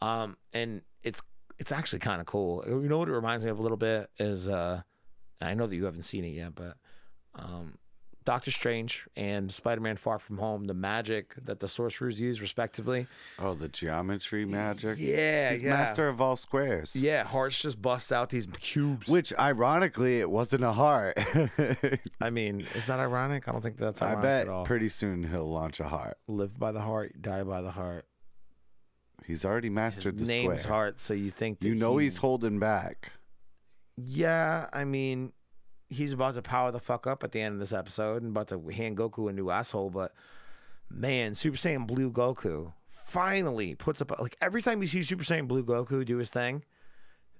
um, 0.00 0.36
and 0.52 0.82
it's 1.02 1.20
it's 1.58 1.72
actually 1.72 1.98
kind 2.00 2.20
of 2.20 2.26
cool. 2.26 2.64
You 2.66 2.88
know 2.88 2.98
what 2.98 3.08
it 3.08 3.12
reminds 3.12 3.44
me 3.44 3.50
of 3.50 3.58
a 3.58 3.62
little 3.62 3.76
bit 3.76 4.10
is 4.18 4.48
uh, 4.48 4.82
and 5.40 5.50
I 5.50 5.54
know 5.54 5.66
that 5.66 5.74
you 5.74 5.84
haven't 5.86 6.02
seen 6.02 6.24
it 6.24 6.34
yet, 6.34 6.54
but 6.54 6.76
um, 7.34 7.78
Doctor 8.24 8.50
Strange 8.52 9.08
and 9.16 9.52
Spider 9.52 9.80
Man 9.80 9.96
Far 9.96 10.18
From 10.20 10.38
Home, 10.38 10.66
the 10.66 10.74
magic 10.74 11.34
that 11.44 11.58
the 11.60 11.66
sorcerers 11.66 12.20
use 12.20 12.40
respectively. 12.40 13.08
Oh, 13.38 13.54
the 13.54 13.68
geometry 13.68 14.44
magic. 14.44 14.98
Yeah, 15.00 15.50
He's 15.50 15.62
yeah. 15.62 15.70
master 15.70 16.08
of 16.08 16.20
all 16.20 16.36
squares. 16.36 16.94
Yeah, 16.94 17.24
Hearts 17.24 17.60
just 17.60 17.82
bust 17.82 18.12
out 18.12 18.30
these 18.30 18.46
cubes. 18.60 19.08
Which, 19.08 19.32
ironically, 19.38 20.20
it 20.20 20.30
wasn't 20.30 20.62
a 20.62 20.72
heart. 20.72 21.18
I 22.20 22.30
mean, 22.30 22.66
is 22.74 22.86
that 22.86 23.00
ironic? 23.00 23.48
I 23.48 23.52
don't 23.52 23.62
think 23.62 23.78
that's 23.78 24.00
I 24.00 24.14
bet 24.14 24.42
at 24.42 24.48
all. 24.48 24.64
pretty 24.64 24.88
soon 24.88 25.24
he'll 25.24 25.50
launch 25.50 25.80
a 25.80 25.88
heart. 25.88 26.18
Live 26.28 26.58
by 26.58 26.70
the 26.70 26.82
heart, 26.82 27.20
die 27.20 27.42
by 27.42 27.62
the 27.62 27.72
heart. 27.72 28.06
He's 29.26 29.44
already 29.44 29.68
His 29.68 29.74
mastered 29.74 30.18
the 30.18 30.24
name's 30.26 30.62
square. 30.62 30.74
Heart, 30.76 31.00
so 31.00 31.14
you 31.14 31.30
think 31.30 31.62
You 31.62 31.74
know 31.74 31.96
he- 31.98 32.04
he's 32.06 32.16
holding 32.18 32.58
back. 32.58 33.12
Yeah, 33.96 34.68
I 34.72 34.84
mean, 34.84 35.32
he's 35.88 36.12
about 36.12 36.34
to 36.34 36.42
power 36.42 36.70
the 36.72 36.80
fuck 36.80 37.06
up 37.06 37.22
at 37.22 37.32
the 37.32 37.40
end 37.40 37.54
of 37.54 37.60
this 37.60 37.72
episode 37.72 38.22
and 38.22 38.30
about 38.30 38.48
to 38.48 38.68
hand 38.70 38.96
Goku 38.96 39.28
a 39.28 39.32
new 39.32 39.50
asshole. 39.50 39.90
But 39.90 40.12
man, 40.90 41.34
Super 41.34 41.56
Saiyan 41.56 41.86
Blue 41.86 42.10
Goku 42.10 42.72
finally 42.88 43.74
puts 43.74 44.00
up 44.00 44.18
like 44.18 44.36
every 44.40 44.62
time 44.62 44.80
you 44.80 44.88
see 44.88 45.02
Super 45.02 45.24
Saiyan 45.24 45.46
Blue 45.48 45.64
Goku 45.64 46.04
do 46.04 46.16
his 46.16 46.30
thing. 46.30 46.64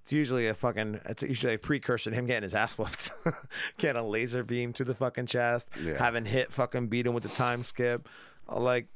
It's 0.03 0.13
usually 0.13 0.49
a 0.49 0.55
fucking. 0.55 1.01
It's 1.07 1.23
usually 1.23 1.55
a 1.55 1.59
precursor 1.59 2.11
to 2.11 2.17
him 2.17 2.27
getting 2.27 2.43
his 2.43 2.55
ass 2.57 2.77
whooped, 2.77 3.13
getting 3.79 4.03
a 4.03 4.07
laser 4.07 4.43
beam 4.43 4.73
to 4.75 4.85
the 4.85 4.97
fucking 4.97 5.27
chest, 5.27 5.71
Yeah. 5.81 5.97
having 5.97 6.25
hit 6.25 6.53
fucking 6.53 6.89
beat 6.89 7.07
him 7.07 7.15
with 7.15 7.23
the 7.23 7.29
time 7.29 7.63
skip, 7.63 8.09
like 8.49 8.89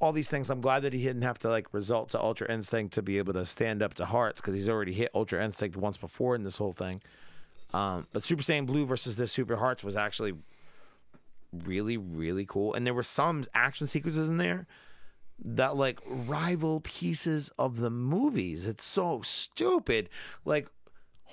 all 0.00 0.12
these 0.12 0.28
things. 0.28 0.50
I'm 0.50 0.60
glad 0.60 0.82
that 0.82 0.92
he 0.92 1.02
didn't 1.02 1.22
have 1.22 1.38
to 1.38 1.48
like 1.48 1.72
result 1.72 2.10
to 2.10 2.20
Ultra 2.20 2.50
Instinct 2.50 2.94
to 2.94 3.02
be 3.02 3.18
able 3.18 3.32
to 3.34 3.44
stand 3.44 3.82
up 3.82 3.94
to 3.94 4.04
Hearts 4.04 4.40
because 4.40 4.54
he's 4.54 4.68
already 4.68 4.92
hit 4.92 5.10
Ultra 5.14 5.44
Instinct 5.44 5.76
once 5.76 5.96
before 5.96 6.34
in 6.34 6.44
this 6.44 6.56
whole 6.56 6.72
thing. 6.72 7.00
Um, 7.72 8.06
but 8.12 8.22
Super 8.22 8.42
Saiyan 8.42 8.66
Blue 8.66 8.86
versus 8.86 9.16
this 9.16 9.32
Super 9.32 9.56
Hearts 9.56 9.82
was 9.82 9.96
actually 9.96 10.34
really, 11.52 11.96
really 11.96 12.44
cool. 12.44 12.74
And 12.74 12.86
there 12.86 12.94
were 12.94 13.02
some 13.02 13.44
action 13.54 13.86
sequences 13.86 14.28
in 14.28 14.36
there 14.36 14.66
that 15.38 15.76
like 15.76 16.00
rival 16.06 16.80
pieces 16.80 17.50
of 17.58 17.80
the 17.80 17.90
movies. 17.90 18.66
It's 18.66 18.84
so 18.84 19.20
stupid. 19.22 20.08
Like 20.44 20.68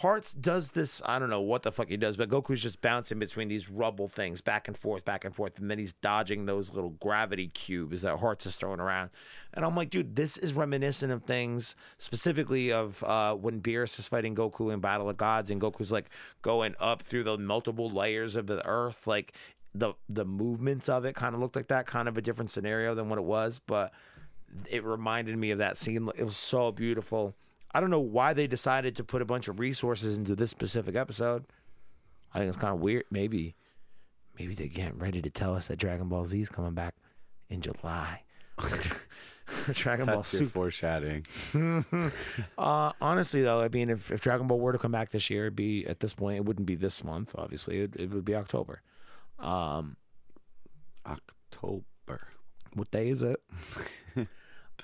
Hearts 0.02 0.34
does 0.34 0.72
this, 0.72 1.00
I 1.06 1.20
don't 1.20 1.30
know 1.30 1.42
what 1.42 1.62
the 1.62 1.72
fuck 1.72 1.90
he 1.90 1.98
does, 1.98 2.18
but 2.18 2.28
Goku's 2.28 2.64
just 2.64 2.82
bouncing 2.82 3.20
between 3.20 3.50
these 3.50 3.70
rubble 3.70 4.08
things 4.08 4.42
back 4.42 4.68
and 4.68 4.76
forth, 4.76 5.06
back 5.06 5.26
and 5.26 5.36
forth, 5.36 5.60
and 5.60 5.70
then 5.70 5.78
he's 5.78 5.94
dodging 5.94 6.48
those 6.48 6.74
little 6.74 6.90
gravity 6.90 7.48
cubes 7.48 8.02
that 8.02 8.18
Hearts 8.18 8.48
is 8.48 8.56
throwing 8.56 8.80
around. 8.80 9.12
And 9.54 9.64
I'm 9.64 9.76
like, 9.76 9.92
dude, 9.92 10.16
this 10.16 10.38
is 10.38 10.54
reminiscent 10.54 11.12
of 11.12 11.24
things 11.24 11.76
specifically 12.00 12.72
of 12.72 13.04
uh, 13.04 13.36
when 13.36 13.62
Beerus 13.62 14.00
is 14.00 14.08
fighting 14.08 14.34
Goku 14.34 14.74
in 14.74 14.80
Battle 14.80 15.08
of 15.08 15.18
Gods, 15.18 15.52
and 15.52 15.62
Goku's 15.62 15.92
like 15.92 16.10
going 16.42 16.74
up 16.80 17.04
through 17.04 17.24
the 17.24 17.38
multiple 17.38 17.90
layers 17.90 18.36
of 18.36 18.48
the 18.48 18.66
earth. 18.66 19.06
Like 19.06 19.34
the 19.76 19.94
the 20.10 20.26
movements 20.26 20.90
of 20.90 21.06
it 21.06 21.14
kind 21.14 21.36
of 21.36 21.42
looked 21.42 21.56
like 21.56 21.68
that, 21.68 21.86
kind 21.86 22.08
of 22.08 22.18
a 22.18 22.22
different 22.22 22.50
scenario 22.50 22.96
than 22.96 23.08
what 23.08 23.20
it 23.20 23.26
was, 23.26 23.60
but 23.60 23.94
it 24.68 24.84
reminded 24.84 25.38
me 25.38 25.52
of 25.52 25.60
that 25.60 25.78
scene. 25.78 26.10
It 26.18 26.24
was 26.24 26.38
so 26.38 26.72
beautiful. 26.72 27.36
I 27.74 27.80
don't 27.80 27.90
know 27.90 28.00
why 28.00 28.34
they 28.34 28.48
decided 28.48 28.96
to 28.98 29.04
put 29.04 29.22
a 29.22 29.26
bunch 29.26 29.48
of 29.48 29.60
resources 29.60 30.18
into 30.18 30.36
this 30.36 30.50
specific 30.50 30.96
episode. 30.96 31.46
I 32.34 32.40
think 32.40 32.50
it's 32.50 32.58
kind 32.58 32.74
of 32.74 32.80
weird. 32.80 33.06
Maybe, 33.10 33.56
maybe 34.38 34.54
they're 34.56 34.68
getting 34.68 35.00
ready 35.00 35.22
to 35.22 35.30
tell 35.30 35.56
us 35.56 35.68
that 35.68 35.78
Dragon 35.78 36.08
Ball 36.10 36.26
Z 36.26 36.40
is 36.42 36.50
coming 36.50 36.74
back 36.74 36.96
in 37.50 37.62
July. 37.62 38.24
Dragon 39.74 40.06
Ball 40.06 40.24
Super. 40.24 40.50
foreshadowing. 40.50 41.26
Uh, 42.58 42.92
honestly, 43.02 43.42
though, 43.42 43.60
I 43.62 43.70
mean, 43.70 43.90
if, 43.90 44.12
if 44.12 44.22
Dragon 44.22 44.48
Ball 44.48 44.60
were 44.60 44.72
to 44.72 44.78
come 44.78 44.92
back 44.92 45.12
this 45.12 45.30
year, 45.30 45.44
it'd 45.44 45.56
be 45.56 45.86
at 45.88 46.00
this 46.00 46.14
point, 46.14 46.38
it 46.38 46.46
wouldn't 46.46 46.68
be 46.68 46.76
this 46.76 47.04
month. 47.04 47.34
Obviously, 47.38 47.82
it, 47.82 47.96
it 47.98 48.12
would 48.12 48.24
be 48.24 48.36
October. 48.36 48.82
Um, 49.40 49.98
October. 51.06 52.28
what 52.74 52.92
day 52.92 53.10
is 53.10 53.22
it? 53.22 53.42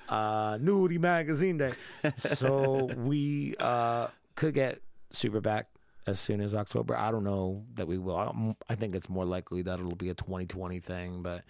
uh, 0.08 0.58
Nudie 0.58 0.98
Magazine 0.98 1.58
Day. 1.58 1.72
So 2.16 2.90
we 2.96 3.54
uh, 3.58 4.08
could 4.36 4.54
get 4.54 4.80
Super 5.10 5.40
back 5.40 5.68
as 6.06 6.18
soon 6.18 6.40
as 6.40 6.54
October. 6.54 6.96
I 6.96 7.10
don't 7.10 7.24
know 7.24 7.64
that 7.74 7.86
we 7.86 7.98
will. 7.98 8.16
I, 8.16 8.54
I 8.70 8.74
think 8.74 8.94
it's 8.94 9.08
more 9.08 9.24
likely 9.24 9.62
that 9.62 9.78
it'll 9.78 9.94
be 9.94 10.10
a 10.10 10.14
2020 10.14 10.80
thing, 10.80 11.22
but 11.22 11.44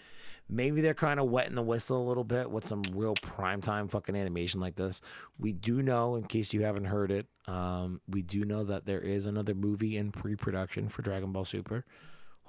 maybe 0.48 0.80
they're 0.80 0.94
kind 0.94 1.20
of 1.20 1.28
wetting 1.28 1.54
the 1.54 1.62
whistle 1.62 2.02
a 2.02 2.06
little 2.06 2.24
bit 2.24 2.50
with 2.50 2.64
some 2.64 2.82
real 2.92 3.14
primetime 3.14 3.90
fucking 3.90 4.16
animation 4.16 4.60
like 4.60 4.76
this. 4.76 5.00
We 5.38 5.52
do 5.52 5.82
know, 5.82 6.16
in 6.16 6.24
case 6.24 6.52
you 6.52 6.62
haven't 6.62 6.86
heard 6.86 7.10
it, 7.10 7.26
um, 7.46 8.00
we 8.08 8.22
do 8.22 8.44
know 8.44 8.64
that 8.64 8.86
there 8.86 9.00
is 9.00 9.26
another 9.26 9.54
movie 9.54 9.96
in 9.96 10.10
pre-production 10.12 10.88
for 10.88 11.02
Dragon 11.02 11.32
Ball 11.32 11.44
Super. 11.44 11.84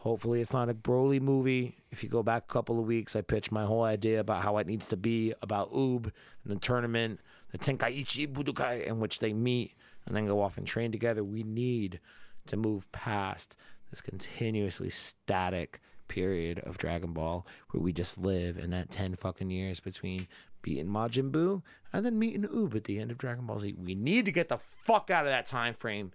Hopefully, 0.03 0.39
it's 0.39 0.53
not 0.53 0.69
a 0.69 0.73
Broly 0.73 1.19
movie. 1.19 1.75
If 1.91 2.03
you 2.03 2.09
go 2.09 2.23
back 2.23 2.43
a 2.43 2.53
couple 2.53 2.79
of 2.79 2.88
weeks, 2.88 3.17
I 3.17 3.21
pitched 3.21 3.51
my 3.51 3.65
whole 3.65 3.83
idea 3.83 4.21
about 4.21 4.43
how 4.43 4.57
it 4.57 4.65
needs 4.65 4.88
to 4.88 4.97
be 4.97 5.33
about 5.41 5.73
Oob 5.73 6.05
and 6.05 6.55
the 6.55 6.55
tournament, 6.55 7.19
the 7.51 7.57
Tenkaichi 7.57 8.25
Budokai, 8.31 8.85
in 8.85 8.99
which 8.99 9.19
they 9.19 9.33
meet 9.33 9.73
and 10.05 10.15
then 10.15 10.25
go 10.25 10.41
off 10.41 10.57
and 10.57 10.65
train 10.65 10.93
together. 10.93 11.21
We 11.21 11.43
need 11.43 11.99
to 12.47 12.55
move 12.55 12.89
past 12.93 13.57
this 13.89 13.99
continuously 13.99 14.89
static 14.89 15.81
period 16.07 16.59
of 16.59 16.77
Dragon 16.77 17.12
Ball 17.12 17.45
where 17.71 17.83
we 17.83 17.91
just 17.91 18.17
live 18.17 18.57
in 18.57 18.69
that 18.69 18.89
10 18.89 19.15
fucking 19.15 19.49
years 19.49 19.81
between 19.81 20.29
beating 20.62 20.88
Majin 20.88 21.29
Buu 21.29 21.62
and 21.91 22.05
then 22.05 22.17
meeting 22.17 22.43
Oob 22.43 22.73
at 22.73 22.85
the 22.85 22.99
end 22.99 23.12
of 23.12 23.17
Dragon 23.17 23.45
Ball 23.45 23.59
Z. 23.59 23.75
We 23.77 23.95
need 23.95 24.23
to 24.25 24.31
get 24.31 24.47
the 24.47 24.59
fuck 24.81 25.12
out 25.12 25.25
of 25.25 25.31
that 25.31 25.45
time 25.45 25.73
frame. 25.73 26.13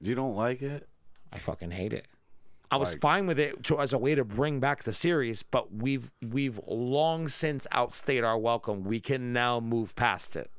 You 0.00 0.14
don't 0.14 0.34
like 0.34 0.62
it? 0.62 0.88
I 1.30 1.38
fucking 1.38 1.72
hate 1.72 1.92
it. 1.92 2.08
I 2.70 2.76
was 2.76 2.92
Like- 2.92 3.00
fine 3.00 3.26
with 3.26 3.38
it 3.38 3.62
to, 3.64 3.78
as 3.78 3.92
a 3.92 3.98
way 3.98 4.14
to 4.14 4.24
bring 4.24 4.58
back 4.58 4.82
the 4.84 4.92
series, 4.92 5.42
but 5.42 5.72
we've 5.72 6.10
we've 6.22 6.58
long 6.66 7.28
since 7.28 7.66
outstayed 7.72 8.24
our 8.24 8.38
welcome. 8.38 8.84
We 8.84 9.00
can 9.00 9.32
now 9.32 9.60
move 9.60 9.94
past 9.96 10.34
it. 10.34 10.50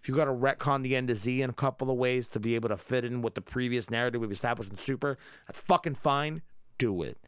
If 0.00 0.08
you 0.08 0.14
got 0.16 0.24
to 0.24 0.32
retcon 0.32 0.82
the 0.82 0.96
end 0.96 1.10
of 1.10 1.18
Z 1.18 1.42
in 1.42 1.50
a 1.50 1.52
couple 1.52 1.90
of 1.90 1.98
ways 1.98 2.30
to 2.30 2.40
be 2.40 2.54
able 2.54 2.70
to 2.70 2.78
fit 2.78 3.04
in 3.04 3.20
with 3.20 3.34
the 3.34 3.42
previous 3.42 3.90
narrative 3.90 4.20
we've 4.22 4.30
established 4.30 4.70
in 4.70 4.78
Super, 4.78 5.18
that's 5.46 5.60
fucking 5.60 5.96
fine. 5.96 6.40
Do 6.78 7.02
it. 7.02 7.18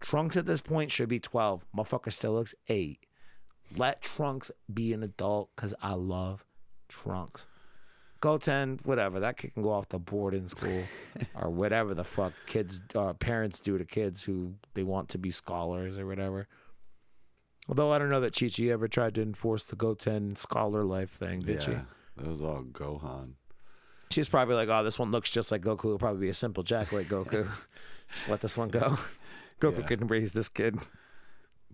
Trunks 0.00 0.36
at 0.36 0.46
this 0.46 0.60
point 0.60 0.92
should 0.92 1.08
be 1.08 1.18
12. 1.18 1.66
Motherfucker 1.76 2.12
still 2.12 2.34
looks 2.34 2.54
8. 2.68 3.04
Let 3.76 4.00
Trunks 4.02 4.52
be 4.72 4.92
an 4.92 5.02
adult 5.02 5.50
because 5.56 5.74
I 5.82 5.94
love 5.94 6.44
Trunks. 6.88 7.46
Goten, 8.24 8.80
whatever. 8.84 9.20
That 9.20 9.36
kid 9.36 9.52
can 9.52 9.62
go 9.62 9.70
off 9.70 9.90
the 9.90 9.98
board 9.98 10.32
in 10.32 10.46
school 10.46 10.82
or 11.34 11.50
whatever 11.50 11.92
the 11.92 12.04
fuck 12.04 12.32
kids, 12.46 12.80
uh, 12.94 13.12
parents 13.12 13.60
do 13.60 13.76
to 13.76 13.84
kids 13.84 14.22
who 14.22 14.54
they 14.72 14.82
want 14.82 15.10
to 15.10 15.18
be 15.18 15.30
scholars 15.30 15.98
or 15.98 16.06
whatever. 16.06 16.48
Although 17.68 17.92
I 17.92 17.98
don't 17.98 18.08
know 18.08 18.20
that 18.20 18.34
Chi 18.34 18.48
Chi 18.48 18.64
ever 18.64 18.88
tried 18.88 19.14
to 19.16 19.22
enforce 19.22 19.66
the 19.66 19.76
Goten 19.76 20.36
scholar 20.36 20.84
life 20.84 21.10
thing, 21.10 21.40
did 21.40 21.62
she? 21.62 21.72
yeah. 21.72 21.82
That 22.16 22.26
was 22.26 22.42
all 22.42 22.62
Gohan. 22.62 23.32
She's 24.10 24.28
probably 24.30 24.54
like, 24.54 24.70
oh, 24.70 24.82
this 24.82 24.98
one 24.98 25.10
looks 25.10 25.30
just 25.30 25.52
like 25.52 25.60
Goku. 25.60 25.84
It'll 25.86 25.98
probably 25.98 26.20
be 26.22 26.28
a 26.30 26.34
simple 26.34 26.62
jack 26.62 26.92
like 26.92 27.08
Goku. 27.08 27.46
just 28.12 28.30
let 28.30 28.40
this 28.40 28.56
one 28.56 28.70
go. 28.70 28.96
Goku 29.60 29.80
Yeah. 29.80 29.86
can 29.86 30.06
raise 30.06 30.32
this 30.32 30.48
kid. 30.48 30.78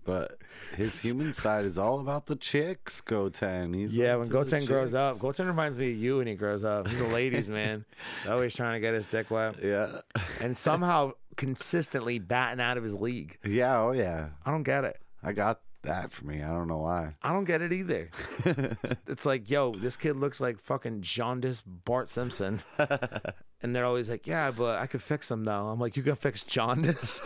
But 0.04 0.38
his 0.76 1.00
human 1.02 1.32
side 1.32 1.64
is 1.64 1.78
all 1.78 2.00
about 2.00 2.26
the 2.26 2.36
chicks, 2.36 3.00
Goten. 3.00 3.74
He's 3.74 3.94
Yeah, 3.94 4.16
when 4.16 4.28
Goten 4.28 4.64
grows 4.64 4.94
up. 4.94 5.18
Goten 5.18 5.46
reminds 5.46 5.76
me 5.76 5.90
of 5.92 5.96
you 5.96 6.18
when 6.18 6.26
he 6.26 6.34
grows 6.34 6.64
up. 6.64 6.88
He's 6.88 7.00
a 7.00 7.06
ladies' 7.06 7.50
man. 7.50 7.84
He's 8.22 8.30
always 8.30 8.54
trying 8.54 8.74
to 8.74 8.80
get 8.80 8.94
his 8.94 9.06
dick 9.06 9.30
wet. 9.30 9.56
Yeah. 9.62 10.00
And 10.40 10.56
somehow 10.56 11.12
consistently 11.36 12.18
batting 12.18 12.60
out 12.60 12.76
of 12.76 12.82
his 12.82 12.94
league. 12.94 13.38
Yeah, 13.44 13.80
oh 13.80 13.92
yeah. 13.92 14.28
I 14.44 14.50
don't 14.50 14.62
get 14.62 14.84
it. 14.84 14.98
I 15.22 15.32
got 15.32 15.60
that 15.82 16.12
for 16.12 16.26
me. 16.26 16.42
I 16.42 16.48
don't 16.48 16.68
know 16.68 16.78
why. 16.78 17.14
I 17.22 17.32
don't 17.32 17.44
get 17.44 17.62
it 17.62 17.72
either. 17.72 18.10
it's 19.06 19.24
like, 19.24 19.48
yo, 19.48 19.72
this 19.72 19.96
kid 19.96 20.16
looks 20.16 20.40
like 20.40 20.60
fucking 20.60 21.00
jaundice 21.02 21.62
Bart 21.62 22.08
Simpson. 22.08 22.60
and 23.62 23.74
they're 23.74 23.84
always 23.86 24.10
like, 24.10 24.26
yeah, 24.26 24.50
but 24.50 24.78
I 24.78 24.86
could 24.86 25.02
fix 25.02 25.30
him 25.30 25.44
though. 25.44 25.68
I'm 25.68 25.78
like, 25.80 25.96
you 25.96 26.02
can 26.02 26.16
fix 26.16 26.42
jaundice? 26.42 27.22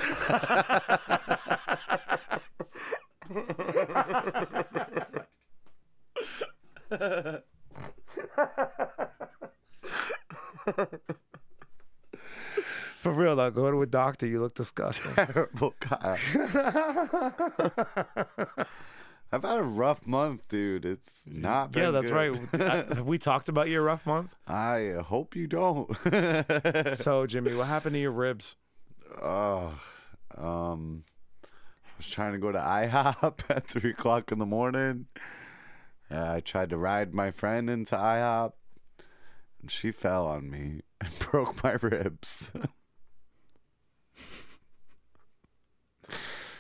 For 12.99 13.13
real 13.13 13.37
though, 13.37 13.51
go 13.51 13.71
to 13.71 13.83
a 13.83 13.87
doctor. 13.87 14.27
You 14.27 14.41
look 14.41 14.55
disgusting. 14.55 15.15
Terrible 15.15 15.75
guy. 15.81 16.19
I've 19.35 19.43
had 19.43 19.59
a 19.59 19.63
rough 19.65 20.07
month, 20.07 20.49
dude. 20.49 20.85
It's 20.85 21.25
not. 21.27 21.75
Yeah, 21.75 21.91
that's 21.91 22.11
good. 22.11 22.39
right. 22.39 22.41
I, 22.53 22.59
uh, 22.65 22.95
have 22.95 23.07
we 23.07 23.19
talked 23.19 23.49
about 23.49 23.69
your 23.69 23.83
rough 23.83 24.07
month? 24.07 24.39
I 24.47 24.91
uh, 24.91 25.03
hope 25.03 25.35
you 25.35 25.49
don't. 25.49 25.93
so, 26.97 27.27
Jimmy, 27.27 27.53
what 27.55 27.67
happened 27.67 27.95
to 27.95 28.01
your 28.01 28.13
ribs? 28.13 28.57
Oh, 29.23 29.79
um, 30.37 31.05
was 31.97 32.09
trying 32.09 32.33
to 32.33 32.39
go 32.39 32.53
to 32.53 32.59
IHOP 32.59 33.41
at 33.51 33.69
three 33.69 33.91
o'clock 33.91 34.33
in 34.33 34.39
the 34.39 34.47
morning. 34.47 35.07
Uh, 36.11 36.33
I 36.35 36.41
tried 36.41 36.71
to 36.71 36.77
ride 36.77 37.15
my 37.15 37.31
friend 37.31 37.69
into 37.71 37.97
IHOP, 37.97 38.53
and 39.61 39.71
she 39.71 39.91
fell 39.91 40.27
on 40.27 40.51
me 40.51 40.83
and 41.01 41.19
broke 41.19 41.63
my 41.65 41.73
ribs. 41.81 42.51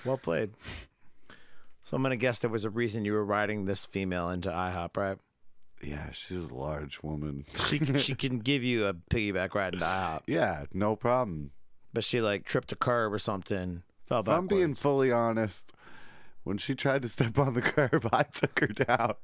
Well 0.04 0.18
played. 0.18 0.50
So 1.84 1.96
I'm 1.96 2.02
gonna 2.02 2.16
guess 2.16 2.38
there 2.40 2.50
was 2.50 2.64
a 2.64 2.70
reason 2.70 3.04
you 3.04 3.12
were 3.12 3.24
riding 3.24 3.64
this 3.64 3.84
female 3.84 4.28
into 4.30 4.50
IHOP, 4.50 4.96
right? 4.96 5.18
yeah, 5.82 6.10
she's 6.12 6.48
a 6.48 6.54
large 6.54 7.02
woman. 7.02 7.44
She 7.68 7.78
she 7.98 8.14
can 8.16 8.38
give 8.38 8.62
you 8.64 8.86
a 8.86 8.94
piggyback 8.94 9.54
ride 9.54 9.74
into 9.74 9.84
IHOP, 9.84 10.22
yeah, 10.26 10.64
no 10.72 10.96
problem. 10.96 11.50
but 11.92 12.04
she 12.04 12.20
like 12.22 12.44
tripped 12.44 12.72
a 12.72 12.76
curb 12.76 13.12
or 13.12 13.18
something, 13.18 13.82
fell 14.06 14.20
If 14.20 14.26
back. 14.26 14.38
I'm 14.38 14.46
being 14.46 14.74
fully 14.74 15.10
honest, 15.12 15.72
when 16.42 16.58
she 16.58 16.74
tried 16.74 17.02
to 17.02 17.08
step 17.08 17.38
on 17.38 17.54
the 17.54 17.62
curb, 17.62 18.08
I 18.12 18.22
took 18.24 18.58
her 18.60 18.66
down. 18.68 19.14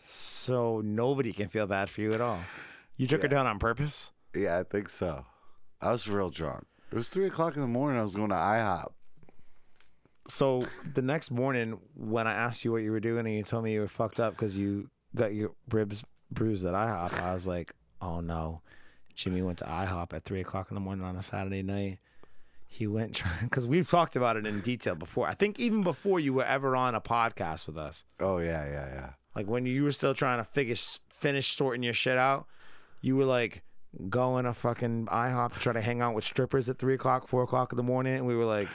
so 0.00 0.80
nobody 0.84 1.32
can 1.32 1.48
feel 1.48 1.66
bad 1.66 1.88
for 1.90 2.00
you 2.00 2.12
at 2.12 2.20
all. 2.20 2.40
You 2.96 3.06
took 3.06 3.22
her 3.22 3.28
down 3.28 3.46
on 3.46 3.58
purpose. 3.58 4.12
Yeah, 4.34 4.58
I 4.58 4.62
think 4.64 4.88
so. 4.88 5.24
I 5.80 5.90
was 5.90 6.08
real 6.08 6.30
drunk. 6.30 6.64
It 6.92 6.94
was 6.96 7.08
three 7.08 7.26
o'clock 7.26 7.56
in 7.56 7.62
the 7.62 7.68
morning. 7.68 7.98
I 7.98 8.02
was 8.02 8.14
going 8.14 8.28
to 8.30 8.34
IHOP. 8.36 8.92
So 10.28 10.62
the 10.94 11.02
next 11.02 11.30
morning, 11.30 11.78
when 11.94 12.26
I 12.26 12.32
asked 12.32 12.64
you 12.64 12.72
what 12.72 12.82
you 12.82 12.92
were 12.92 13.00
doing, 13.00 13.26
and 13.26 13.34
you 13.34 13.42
told 13.42 13.64
me 13.64 13.72
you 13.74 13.80
were 13.80 13.88
fucked 13.88 14.20
up 14.20 14.32
because 14.34 14.56
you 14.56 14.88
got 15.14 15.34
your 15.34 15.50
ribs 15.70 16.02
bruised 16.30 16.64
at 16.64 16.72
IHOP, 16.74 17.20
I 17.20 17.34
was 17.34 17.46
like, 17.46 17.74
"Oh 18.00 18.20
no!" 18.20 18.62
Jimmy 19.14 19.42
went 19.42 19.58
to 19.58 19.64
IHOP 19.66 20.12
at 20.14 20.24
three 20.24 20.40
o'clock 20.40 20.70
in 20.70 20.76
the 20.76 20.80
morning 20.80 21.04
on 21.04 21.16
a 21.16 21.22
Saturday 21.22 21.62
night. 21.62 21.98
He 22.66 22.86
went 22.86 23.14
trying 23.14 23.34
because 23.44 23.66
we've 23.66 23.88
talked 23.88 24.16
about 24.16 24.36
it 24.36 24.46
in 24.46 24.60
detail 24.60 24.94
before. 24.94 25.28
I 25.28 25.34
think 25.34 25.58
even 25.60 25.82
before 25.82 26.18
you 26.20 26.32
were 26.32 26.44
ever 26.44 26.74
on 26.76 26.94
a 26.94 27.00
podcast 27.00 27.66
with 27.66 27.78
us, 27.78 28.04
Oh 28.20 28.38
yeah, 28.38 28.64
yeah, 28.64 28.86
yeah. 28.94 29.10
like 29.36 29.46
when 29.46 29.64
you 29.66 29.84
were 29.84 29.92
still 29.92 30.14
trying 30.14 30.38
to 30.38 30.44
figure 30.44 30.74
finish 31.10 31.56
sorting 31.56 31.82
your 31.82 31.92
shit 31.92 32.18
out, 32.18 32.46
you 33.00 33.16
were 33.16 33.24
like 33.24 33.62
going 34.10 34.44
to 34.44 34.52
fucking 34.54 35.06
IHOP 35.06 35.52
to 35.52 35.60
try 35.60 35.72
to 35.72 35.80
hang 35.80 36.00
out 36.00 36.14
with 36.14 36.24
strippers 36.24 36.68
at 36.68 36.78
three 36.78 36.94
o'clock, 36.94 37.28
four 37.28 37.44
o'clock 37.44 37.72
in 37.72 37.76
the 37.76 37.82
morning, 37.84 38.14
and 38.14 38.26
we 38.26 38.34
were 38.34 38.44
like, 38.44 38.68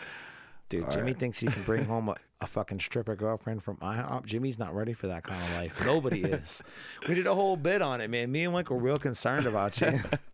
dude, 0.69 0.89
Jimmy 0.91 1.11
thinks 1.13 1.39
he 1.41 1.47
can 1.47 1.63
bring 1.63 1.83
home 1.83 2.07
a, 2.07 2.15
a 2.39 2.47
fucking 2.47 2.79
stripper 2.79 3.17
girlfriend 3.17 3.61
from 3.61 3.75
IHOP. 3.77 4.25
Jimmy's 4.25 4.57
not 4.57 4.73
ready 4.73 4.93
for 4.93 5.07
that 5.07 5.23
kind 5.23 5.43
of 5.43 5.51
life. 5.57 5.85
Nobody 5.85 6.21
is. 6.23 6.63
We 7.07 7.15
did 7.15 7.27
a 7.27 7.35
whole 7.35 7.57
bit 7.57 7.81
on 7.81 7.99
it, 7.99 8.09
man. 8.09 8.31
Me 8.31 8.45
and 8.45 8.53
Mike 8.53 8.69
were 8.69 8.77
real 8.77 8.97
concerned 8.99 9.45
about 9.45 9.81
you. 9.81 9.99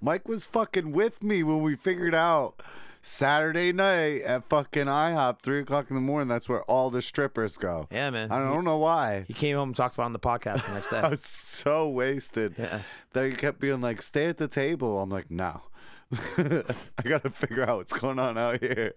Mike 0.00 0.28
was 0.28 0.44
fucking 0.44 0.92
with 0.92 1.22
me 1.22 1.42
when 1.42 1.62
we 1.62 1.76
figured 1.76 2.14
out 2.14 2.62
Saturday 3.02 3.72
night 3.72 4.22
at 4.22 4.44
fucking 4.48 4.86
IHOP, 4.86 5.40
three 5.40 5.60
o'clock 5.60 5.86
in 5.90 5.94
the 5.94 6.00
morning. 6.02 6.28
That's 6.28 6.48
where 6.48 6.62
all 6.64 6.90
the 6.90 7.00
strippers 7.02 7.56
go. 7.56 7.86
Yeah, 7.90 8.10
man. 8.10 8.30
I 8.30 8.38
don't 8.38 8.64
know 8.64 8.76
why. 8.78 9.24
He 9.26 9.34
came 9.34 9.56
home 9.56 9.70
and 9.70 9.76
talked 9.76 9.94
about 9.94 10.04
it 10.04 10.06
on 10.06 10.12
the 10.12 10.18
podcast 10.18 10.66
the 10.66 10.72
next 10.74 10.88
day. 10.90 10.98
I 10.98 11.08
was 11.08 11.24
so 11.24 11.88
wasted 11.88 12.54
Yeah. 12.58 12.80
that 13.12 13.26
he 13.26 13.32
kept 13.32 13.58
being 13.60 13.80
like, 13.80 14.02
"Stay 14.02 14.26
at 14.26 14.36
the 14.38 14.48
table." 14.48 15.00
I'm 15.00 15.10
like, 15.10 15.30
"No, 15.30 15.62
I 16.38 17.02
gotta 17.04 17.30
figure 17.30 17.62
out 17.68 17.78
what's 17.78 17.92
going 17.92 18.18
on 18.18 18.36
out 18.36 18.60
here." 18.62 18.94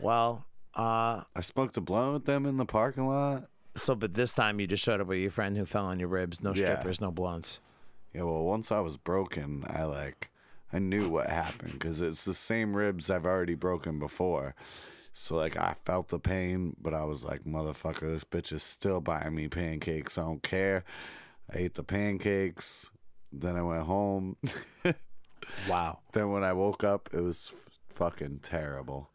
Well, 0.00 0.44
uh, 0.74 1.22
I 1.34 1.40
smoked 1.42 1.76
a 1.76 1.80
blunt 1.80 2.12
with 2.12 2.24
them 2.26 2.46
in 2.46 2.56
the 2.56 2.66
parking 2.66 3.06
lot. 3.06 3.48
so 3.74 3.94
but 3.94 4.14
this 4.14 4.32
time 4.34 4.58
you 4.60 4.66
just 4.66 4.82
showed 4.84 5.00
up 5.00 5.06
with 5.06 5.18
your 5.18 5.30
friend 5.30 5.56
who 5.56 5.64
fell 5.64 5.86
on 5.86 5.98
your 5.98 6.08
ribs. 6.08 6.42
No 6.42 6.52
Yeah. 6.54 6.64
strippers, 6.72 7.00
no 7.00 7.10
blunts. 7.10 7.60
Yeah, 8.16 8.22
well, 8.22 8.44
once 8.44 8.72
I 8.72 8.80
was 8.80 8.96
broken, 8.96 9.66
I 9.68 9.84
like, 9.84 10.30
I 10.72 10.78
knew 10.78 11.10
what 11.10 11.28
happened 11.28 11.72
because 11.74 12.00
it's 12.00 12.24
the 12.24 12.32
same 12.32 12.74
ribs 12.74 13.10
I've 13.10 13.26
already 13.26 13.54
broken 13.54 13.98
before. 13.98 14.54
So 15.12 15.36
like, 15.36 15.54
I 15.58 15.76
felt 15.84 16.08
the 16.08 16.18
pain, 16.18 16.74
but 16.80 16.94
I 16.94 17.04
was 17.04 17.24
like, 17.24 17.44
motherfucker, 17.44 18.10
this 18.10 18.24
bitch 18.24 18.52
is 18.52 18.62
still 18.62 19.02
buying 19.02 19.34
me 19.34 19.48
pancakes. 19.48 20.16
I 20.16 20.22
don't 20.22 20.42
care. 20.42 20.82
I 21.52 21.58
ate 21.58 21.74
the 21.74 21.82
pancakes. 21.82 22.90
Then 23.30 23.54
I 23.54 23.62
went 23.62 23.84
home. 23.84 24.36
Wow. 25.68 26.00
then 26.12 26.32
when 26.32 26.42
I 26.42 26.54
woke 26.54 26.82
up, 26.82 27.10
it 27.12 27.20
was 27.20 27.52
f- 27.54 27.78
fucking 27.94 28.40
terrible. 28.42 29.10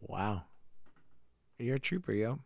Wow. 0.00 0.44
You're 1.58 1.76
a 1.76 1.78
trooper, 1.78 2.12
yo. 2.12 2.40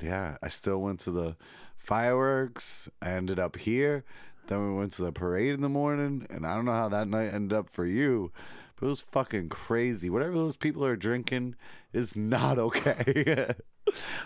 Yeah, 0.00 0.38
I 0.42 0.48
still 0.48 0.78
went 0.78 1.00
to 1.00 1.10
the 1.10 1.36
fireworks. 1.76 2.88
I 3.02 3.10
ended 3.10 3.38
up 3.38 3.56
here. 3.56 4.04
Then 4.46 4.68
we 4.68 4.78
went 4.78 4.92
to 4.94 5.02
the 5.02 5.12
parade 5.12 5.54
in 5.54 5.60
the 5.62 5.68
morning, 5.68 6.26
and 6.30 6.46
I 6.46 6.54
don't 6.54 6.64
know 6.66 6.72
how 6.72 6.88
that 6.90 7.08
night 7.08 7.32
ended 7.32 7.56
up 7.56 7.70
for 7.70 7.86
you, 7.86 8.30
but 8.76 8.86
it 8.86 8.88
was 8.90 9.00
fucking 9.00 9.48
crazy. 9.48 10.10
Whatever 10.10 10.34
those 10.34 10.56
people 10.56 10.84
are 10.84 10.96
drinking 10.96 11.54
is 11.92 12.14
not 12.16 12.58
okay. 12.58 13.54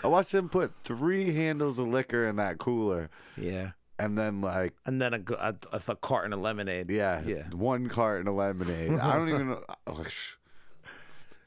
I 0.03 0.07
watched 0.09 0.33
them 0.33 0.49
put 0.49 0.73
three 0.85 1.35
handles 1.35 1.79
of 1.79 1.87
liquor 1.89 2.27
in 2.27 2.37
that 2.37 2.59
cooler, 2.59 3.11
Yeah. 3.37 3.73
and 3.99 4.19
then 4.19 4.41
like, 4.41 4.75
And 4.87 5.01
then 5.01 5.15
a, 5.15 5.23
a, 5.39 5.55
a, 5.89 5.97
carton 5.97 6.33
of 6.33 6.41
lemonade. 6.41 6.91
yeah, 6.91 7.23
Yeah. 7.25 7.45
one 7.53 7.89
carton 7.89 8.27
of 8.27 8.35
lemonade. 8.35 8.99
I 8.99 9.17
don't 9.17 9.29
even 9.29 9.49
know. 9.51 9.63
Oh, 9.69 9.75
I 9.87 9.91
was 9.91 9.99
like, 10.01 10.11
shh. 10.11 10.35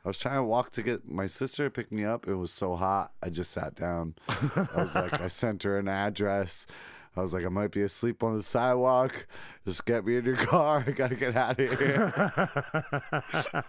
I 0.03 0.07
was 0.07 0.17
trying 0.17 0.37
to 0.37 0.43
walk 0.43 0.71
to 0.71 0.81
get 0.81 1.07
my 1.07 1.27
sister 1.27 1.65
to 1.65 1.69
pick 1.69 1.91
me 1.91 2.03
up. 2.03 2.27
It 2.27 2.33
was 2.33 2.51
so 2.51 2.75
hot. 2.75 3.11
I 3.21 3.29
just 3.29 3.51
sat 3.51 3.75
down. 3.75 4.15
I 4.29 4.67
was 4.75 4.95
like, 4.95 5.19
I 5.21 5.27
sent 5.27 5.61
her 5.63 5.77
an 5.77 5.87
address. 5.87 6.65
I 7.15 7.21
was 7.21 7.33
like, 7.33 7.45
I 7.45 7.49
might 7.49 7.71
be 7.71 7.81
asleep 7.81 8.23
on 8.23 8.37
the 8.37 8.43
sidewalk. 8.43 9.27
Just 9.65 9.85
get 9.85 10.05
me 10.05 10.17
in 10.17 10.25
your 10.25 10.37
car. 10.37 10.83
I 10.87 10.91
gotta 10.91 11.15
get 11.15 11.35
out 11.35 11.59
of 11.59 11.79
here. 11.79 13.63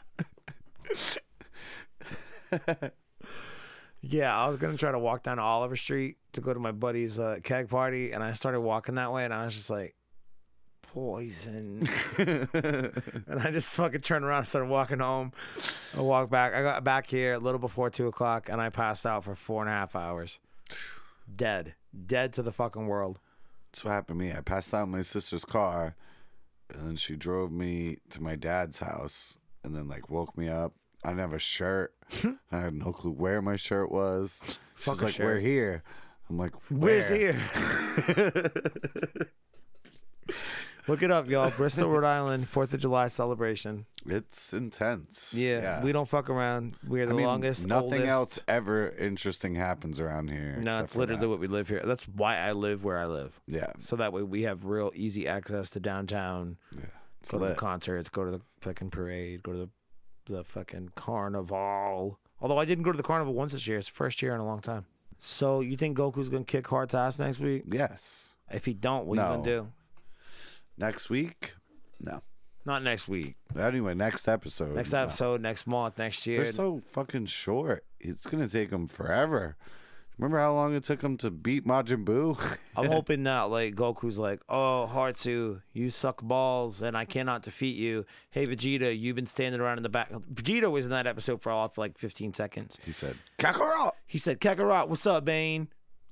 Yeah, 4.05 4.37
I 4.37 4.49
was 4.49 4.57
gonna 4.57 4.77
try 4.77 4.91
to 4.91 4.99
walk 4.99 5.23
down 5.23 5.39
Oliver 5.39 5.77
Street 5.77 6.17
to 6.33 6.41
go 6.41 6.53
to 6.53 6.59
my 6.59 6.73
buddy's 6.73 7.21
uh, 7.21 7.37
keg 7.45 7.69
party, 7.69 8.11
and 8.11 8.23
I 8.23 8.33
started 8.33 8.61
walking 8.61 8.97
that 8.97 9.13
way, 9.13 9.25
and 9.25 9.33
I 9.33 9.45
was 9.45 9.55
just 9.55 9.71
like, 9.71 9.95
poison. 10.83 11.87
and 12.19 13.41
I 13.41 13.53
just 13.53 13.77
fucking 13.77 14.01
turned 14.01 14.25
around 14.25 14.39
and 14.39 14.49
started 14.49 14.69
walking 14.69 14.99
home. 14.99 15.33
I 15.97 16.01
walked 16.01 16.33
back. 16.33 16.53
I 16.53 16.63
got 16.63 16.83
back 16.83 17.07
here 17.07 17.35
a 17.35 17.39
little 17.39 17.61
before 17.61 17.91
two 17.91 18.09
o'clock, 18.09 18.49
and 18.49 18.61
I 18.61 18.71
passed 18.71 19.07
out 19.07 19.23
for 19.23 19.37
four 19.37 19.63
and 19.63 19.71
a 19.71 19.73
half 19.73 19.95
hours. 19.95 20.41
Dead, 21.35 21.75
dead 22.07 22.33
to 22.33 22.43
the 22.43 22.53
fucking 22.53 22.87
world. 22.87 23.21
That's 23.73 23.85
what 23.85 23.93
happened 23.93 24.21
to 24.21 24.25
me. 24.27 24.33
I 24.33 24.41
passed 24.41 24.75
out 24.75 24.85
in 24.85 24.91
my 24.91 25.01
sister's 25.01 25.47
car, 25.47 25.97
and 26.69 26.87
then 26.87 26.97
she 26.97 27.17
drove 27.17 27.51
me 27.51 27.99
to 28.11 28.23
my 28.23 28.37
dad's 28.37 28.81
house, 28.81 29.39
and 29.65 29.75
then 29.75 29.89
like 29.89 30.11
woke 30.11 30.37
me 30.37 30.49
up. 30.49 30.75
I 31.03 31.09
didn't 31.09 31.21
have 31.21 31.33
a 31.33 31.39
shirt. 31.39 31.95
I 32.53 32.61
had 32.61 32.75
no 32.75 32.93
clue 32.93 33.13
where 33.13 33.41
my 33.41 33.57
shirt 33.57 33.91
was. 33.91 34.43
Fuck 34.75 34.97
She's 34.97 35.03
like, 35.03 35.19
"We're 35.19 35.41
here." 35.41 35.83
I'm 36.29 36.39
like, 36.39 36.53
Where's 36.71 37.09
here? 37.09 37.39
Look 40.89 41.03
it 41.03 41.11
up, 41.13 41.29
y'all. 41.29 41.51
Bristol, 41.51 41.89
Rhode 41.89 42.05
Island, 42.05 42.49
Fourth 42.49 42.75
of 42.75 42.81
July 42.81 43.07
celebration. 43.09 43.87
It's 44.05 44.53
intense. 44.53 45.33
Yeah, 45.33 45.81
we 45.83 45.93
don't 45.93 46.09
fuck 46.09 46.29
around. 46.29 46.75
We're 46.87 47.07
the 47.07 47.13
I 47.13 47.17
mean, 47.17 47.27
longest. 47.27 47.67
Nothing 47.67 47.93
oldest. 47.93 48.09
else 48.09 48.41
ever 48.49 48.89
interesting 48.91 49.55
happens 49.55 50.01
around 50.01 50.31
here. 50.31 50.59
No, 50.61 50.81
it's 50.81 50.97
literally 50.97 51.21
that. 51.21 51.29
what 51.29 51.39
we 51.39 51.47
live 51.47 51.69
here. 51.69 51.83
That's 51.85 52.09
why 52.09 52.37
I 52.39 52.51
live 52.53 52.83
where 52.83 52.99
I 52.99 53.07
live. 53.07 53.41
yeah. 53.47 53.73
So 53.79 53.95
that 53.97 54.13
way 54.13 54.23
we 54.25 54.43
have 54.43 54.65
real 54.65 54.91
easy 54.95 55.29
access 55.29 55.71
to 55.71 55.81
downtown. 55.81 56.57
Yeah. 56.75 56.87
It's 57.21 57.31
Go 57.31 57.39
to 57.39 57.47
the 57.47 57.55
concerts, 57.55 58.09
go 58.09 58.25
to 58.25 58.33
the 58.33 58.41
fucking 58.61 58.91
parade, 58.91 59.45
go 59.45 59.53
to 59.53 59.59
the 59.59 59.69
the 60.27 60.43
fucking 60.45 60.91
carnival. 60.97 62.19
Although 62.41 62.59
I 62.59 62.65
didn't 62.65 62.85
go 62.85 62.91
to 62.93 62.97
the 62.97 63.03
carnival 63.05 63.35
once 63.35 63.53
this 63.53 63.67
year. 63.69 63.79
It's 63.79 63.87
the 63.89 63.93
first 63.95 64.21
year 64.23 64.35
in 64.35 64.41
a 64.41 64.47
long 64.47 64.61
time. 64.61 64.87
So 65.19 65.61
you 65.61 65.77
think 65.77 65.97
Goku's 65.97 66.29
gonna 66.29 66.45
kick 66.45 66.67
Hart's 66.67 66.95
ass 66.95 67.19
next 67.21 67.39
week? 67.39 67.63
yes. 67.71 68.35
If 68.51 68.65
he 68.65 68.75
don't, 68.75 69.07
what 69.07 69.19
are 69.19 69.23
you 69.23 69.29
No. 69.29 69.35
gonna 69.37 69.45
do? 69.45 69.69
Next 70.79 71.11
week? 71.11 71.55
No. 72.01 72.23
Not 72.65 72.83
next 72.83 73.09
week. 73.09 73.37
Anyway, 73.59 73.95
next 73.95 74.29
episode. 74.29 74.75
Next 74.77 74.93
No. 74.93 75.03
episode, 75.03 75.41
next 75.41 75.67
month, 75.67 75.99
next 75.99 76.27
year. 76.27 76.45
They're 76.45 76.53
so 76.53 76.81
fucking 76.93 77.27
short. 77.27 77.85
It's 78.01 78.27
gonna 78.27 78.49
take 78.49 78.71
them 78.71 78.87
forever. 78.87 79.57
Remember 80.19 80.39
how 80.39 80.55
long 80.55 80.75
it 80.75 80.85
took 80.85 81.01
them 81.01 81.17
to 81.19 81.31
beat 81.31 81.67
Majin 81.67 82.05
Buu? 82.05 82.39
I'm 82.77 82.91
hoping 82.91 83.25
that 83.25 83.43
like 83.51 83.75
Goku's 83.75 84.19
like, 84.19 84.43
oh 84.49 84.89
Heartsu, 84.93 85.63
you 85.73 85.91
suck 85.91 86.23
balls 86.23 86.83
and 86.83 86.97
I 86.97 87.05
cannot 87.05 87.43
defeat 87.43 87.77
you. 87.77 88.05
Hey 88.31 88.47
Vegeta, 88.47 88.97
you've 88.97 89.17
been 89.17 89.27
standing 89.27 89.61
around 89.61 89.79
in 89.79 89.83
the 89.83 89.89
back. 89.89 90.11
Vegeta 90.13 90.71
was 90.71 90.85
in 90.85 90.91
that 90.93 91.07
episode 91.09 91.43
for 91.43 91.51
all 91.51 91.69
for 91.69 91.81
like 91.81 91.99
15 91.99 92.35
seconds. 92.35 92.79
he 92.85 92.93
said, 92.93 93.17
Kakarot. 93.39 93.93
He 94.07 94.19
said, 94.19 94.41
Kakarot, 94.41 94.89
what's 94.89 95.07
up, 95.07 95.25
Bane? 95.25 95.69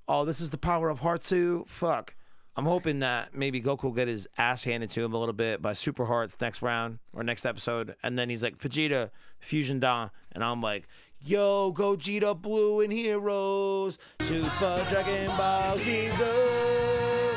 Oh, 0.08 0.24
this 0.24 0.40
is 0.40 0.50
the 0.50 0.58
power 0.58 0.88
of 0.88 1.00
Heartsu. 1.00 1.68
Fuck. 1.68 2.14
I'm 2.56 2.64
hoping 2.66 2.98
that 2.98 3.34
maybe 3.34 3.60
Goku 3.60 3.84
will 3.84 3.92
get 3.92 4.08
his 4.08 4.28
ass 4.36 4.64
handed 4.64 4.90
to 4.90 5.04
him 5.04 5.12
a 5.14 5.18
little 5.18 5.32
bit 5.32 5.62
by 5.62 5.72
Super 5.72 6.04
Hearts 6.06 6.36
next 6.40 6.60
round 6.62 6.98
or 7.12 7.22
next 7.22 7.46
episode, 7.46 7.94
and 8.02 8.18
then 8.18 8.28
he's 8.28 8.42
like 8.42 8.58
Vegeta 8.58 9.10
Fusion 9.38 9.80
Da, 9.80 10.08
and 10.32 10.42
I'm 10.44 10.60
like, 10.60 10.86
Yo, 11.22 11.72
Gogeta 11.72 12.34
Blue 12.40 12.80
and 12.80 12.92
Heroes, 12.92 13.98
Super 14.20 14.86
Dragon 14.88 15.28
Ball 15.36 15.76
Hero. 15.78 17.36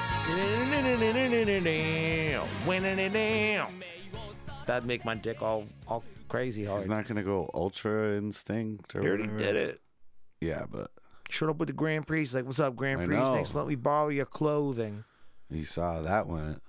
That'd 4.66 4.86
make 4.88 5.04
my 5.06 5.16
dick 5.16 5.42
all 5.42 5.66
all 5.88 6.04
crazy 6.30 6.66
hard. 6.66 6.80
He's 6.82 6.90
not 6.90 7.08
gonna 7.08 7.24
go 7.24 7.50
Ultra 7.54 8.18
Instinct 8.18 8.96
or 8.96 9.02
He 9.02 9.08
already 9.08 9.24
whatever. 9.24 9.38
did 9.38 9.56
it. 9.56 9.82
Yeah, 10.40 10.64
but 10.70 10.90
Showed 11.34 11.50
up 11.50 11.58
with 11.58 11.68
the 11.68 11.74
Grand 11.74 12.06
Prix. 12.06 12.20
He's 12.20 12.36
like, 12.36 12.46
"What's 12.46 12.60
up, 12.60 12.76
Grand 12.76 13.02
I 13.02 13.06
Prix? 13.08 13.16
know. 13.16 13.34
Thanks, 13.34 13.54
for 13.54 13.58
letting 13.60 13.70
me 13.70 13.76
borrow 13.76 14.10
your 14.10 14.28
clothing." 14.28 15.04
you 15.50 15.66
saw 15.66 16.00
that 16.04 16.28
went. 16.28 16.62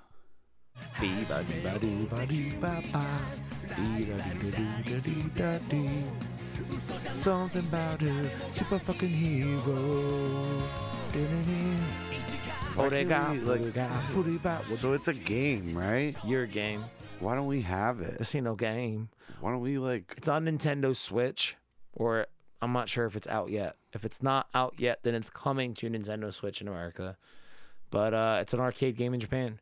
Something 7.15 7.67
about 7.67 8.03
a 8.03 8.31
super 8.53 8.79
fucking 8.79 9.09
hero. 9.09 9.61
Oh, 12.77 12.89
they 12.91 13.05
can't 13.05 13.09
got, 13.09 13.31
we, 13.33 13.39
like- 13.41 13.75
got 13.75 14.03
footy 14.13 14.39
back. 14.39 14.65
So 14.65 14.95
it's 14.95 15.09
a 15.09 15.15
game, 15.15 15.77
right? 15.77 16.17
Your 16.25 16.47
game. 16.47 16.85
Why 17.21 17.35
don't 17.35 17.47
we 17.47 17.61
have 17.63 18.01
it? 18.01 18.19
This 18.19 18.35
ain't 18.35 18.45
no 18.45 18.55
game. 18.55 19.11
Why 19.41 19.51
don't 19.53 19.61
we 19.61 19.79
like? 19.79 20.15
It's 20.17 20.29
on 20.29 20.47
Nintendo 20.47 20.97
Switch, 20.97 21.57
or 21.93 22.27
I'm 22.65 22.73
not 22.73 22.89
sure 22.89 23.05
if 23.07 23.15
it's 23.15 23.29
out 23.29 23.51
yet. 23.51 23.77
If 23.93 24.05
it's 24.05 24.23
not 24.23 24.49
out 24.55 24.75
yet, 24.79 25.01
then 25.03 25.15
it's 25.15 25.31
coming 25.31 25.75
to 25.75 25.89
Nintendo 25.91 26.33
Switch 26.33 26.61
in 26.61 26.69
America. 26.69 27.17
But 27.91 28.15
uh, 28.15 28.39
it's 28.41 28.55
an 28.55 28.61
arcade 28.61 28.97
game 28.97 29.15
in 29.15 29.21
Japan, 29.21 29.61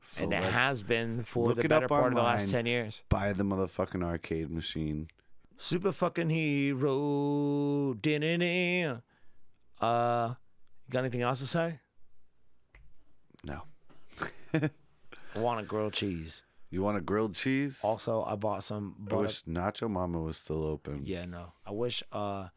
So 0.00 0.22
and 0.24 0.32
it 0.32 0.42
has 0.44 0.82
been 0.82 1.24
for 1.24 1.52
the 1.54 1.68
better 1.68 1.88
part 1.88 2.12
of 2.12 2.16
the 2.16 2.22
last 2.22 2.50
ten 2.50 2.64
years. 2.66 3.02
buy 3.08 3.32
the 3.32 3.42
motherfucking 3.44 4.02
arcade 4.02 4.50
machine. 4.50 5.08
Super 5.58 5.90
fucking 5.92 6.30
hero. 6.30 7.94
Uh, 9.80 10.34
you 10.86 10.90
got 10.92 11.00
anything 11.00 11.22
else 11.22 11.40
to 11.40 11.46
say? 11.46 11.80
No. 13.44 13.62
I 14.54 14.70
want 15.38 15.60
a 15.60 15.64
grilled 15.64 15.92
cheese. 15.92 16.42
You 16.70 16.82
want 16.82 16.98
a 16.98 17.00
grilled 17.00 17.34
cheese? 17.34 17.80
Also, 17.82 18.22
I 18.24 18.34
bought 18.36 18.62
some 18.62 18.94
I 19.10 19.14
wish 19.14 19.42
Nacho 19.44 19.88
Mama 19.88 20.20
was 20.20 20.36
still 20.36 20.64
open. 20.64 21.02
Yeah, 21.04 21.24
no. 21.24 21.52
I 21.66 21.70
wish. 21.70 22.02
Uh, 22.12 22.48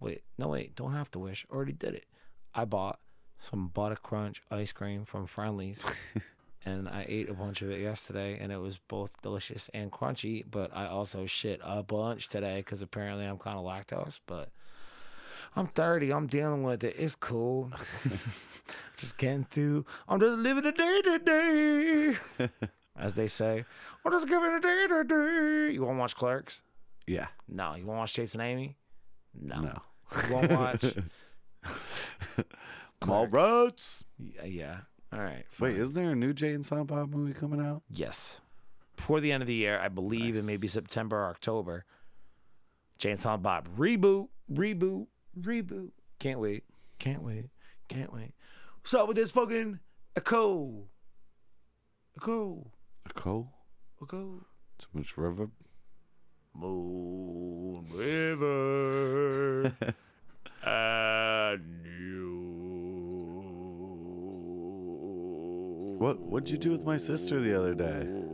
wait, 0.00 0.22
no, 0.36 0.48
wait. 0.48 0.76
Don't 0.76 0.92
have 0.92 1.10
to 1.12 1.18
wish. 1.18 1.44
Already 1.50 1.72
did 1.72 1.94
it. 1.94 2.06
I 2.54 2.64
bought 2.64 3.00
some 3.40 3.68
butter 3.68 3.96
crunch 3.96 4.42
ice 4.50 4.72
cream 4.72 5.04
from 5.04 5.26
Friendly's, 5.26 5.84
and 6.64 6.88
I 6.88 7.04
ate 7.08 7.28
a 7.28 7.34
bunch 7.34 7.62
of 7.62 7.70
it 7.70 7.80
yesterday, 7.80 8.38
and 8.40 8.52
it 8.52 8.58
was 8.58 8.78
both 8.78 9.20
delicious 9.22 9.68
and 9.74 9.90
crunchy. 9.90 10.44
But 10.48 10.70
I 10.74 10.86
also 10.86 11.26
shit 11.26 11.60
a 11.64 11.82
bunch 11.82 12.28
today 12.28 12.58
because 12.58 12.80
apparently 12.80 13.24
I'm 13.24 13.38
kind 13.38 13.56
of 13.56 13.64
lactose. 13.64 14.20
But 14.26 14.50
I'm 15.56 15.66
30. 15.66 16.12
I'm 16.12 16.28
dealing 16.28 16.62
with 16.62 16.84
it. 16.84 16.94
It's 16.96 17.16
cool. 17.16 17.72
just 18.96 19.18
getting 19.18 19.44
through. 19.44 19.84
I'm 20.08 20.20
just 20.20 20.38
living 20.38 20.64
a 20.64 20.72
day 20.72 21.02
to 21.02 21.18
day, 21.18 22.48
as 22.98 23.14
they 23.14 23.26
say. 23.28 23.64
I'm 24.04 24.12
just 24.12 24.28
giving 24.28 24.50
a 24.52 24.60
day 24.60 24.86
to 24.88 25.04
day. 25.04 25.72
You 25.74 25.82
want 25.82 25.96
to 25.96 26.00
watch 26.00 26.16
Clerks? 26.16 26.60
Yeah. 27.06 27.28
No. 27.48 27.74
You 27.74 27.84
want 27.86 27.96
to 27.96 28.00
watch 28.00 28.14
Chasing 28.14 28.40
Amy? 28.40 28.76
No. 29.40 29.60
No. 29.60 29.82
You 30.26 30.34
won't 30.34 30.50
watch? 30.50 30.84
Mallrats. 33.02 34.04
yeah, 34.18 34.44
yeah. 34.44 34.76
All 35.12 35.20
right. 35.20 35.44
Wait, 35.60 35.76
isn't 35.78 35.94
there 35.94 36.12
a 36.12 36.16
new 36.16 36.32
Jay 36.32 36.52
and 36.52 36.64
Silent 36.66 36.88
Bob 36.88 37.14
movie 37.14 37.32
coming 37.32 37.64
out? 37.64 37.82
yes. 37.90 38.40
Before 38.96 39.20
the 39.20 39.30
end 39.30 39.44
of 39.44 39.46
the 39.46 39.54
year, 39.54 39.78
I 39.78 39.86
believe 39.88 40.34
it 40.36 40.42
may 40.44 40.56
be 40.56 40.66
September 40.66 41.18
or 41.18 41.28
October. 41.30 41.84
Jay 42.98 43.12
and 43.12 43.20
Silent 43.20 43.44
Bob 43.44 43.68
reboot, 43.78 44.26
reboot, 44.52 45.06
reboot. 45.40 45.90
Can't 46.18 46.40
wait. 46.40 46.64
Can't 46.98 47.22
wait. 47.22 47.44
Can't 47.88 48.12
wait. 48.12 48.32
What's 48.80 48.92
up 48.94 49.06
with 49.06 49.16
this 49.16 49.30
fucking 49.30 49.78
echo? 50.16 50.88
Echo. 52.16 52.72
A 53.08 53.12
co? 53.14 53.48
Echo. 54.02 54.44
Too 54.78 54.88
much 54.92 55.16
river. 55.16 55.48
Moon 56.54 57.86
River 57.94 59.62
and 60.64 61.84
you. 61.84 62.26
What 65.98 66.20
What'd 66.20 66.50
you 66.50 66.58
do 66.58 66.72
with 66.72 66.82
my 66.82 66.96
sister 66.96 67.40
the 67.40 67.58
other 67.58 67.74
day? 67.74 68.27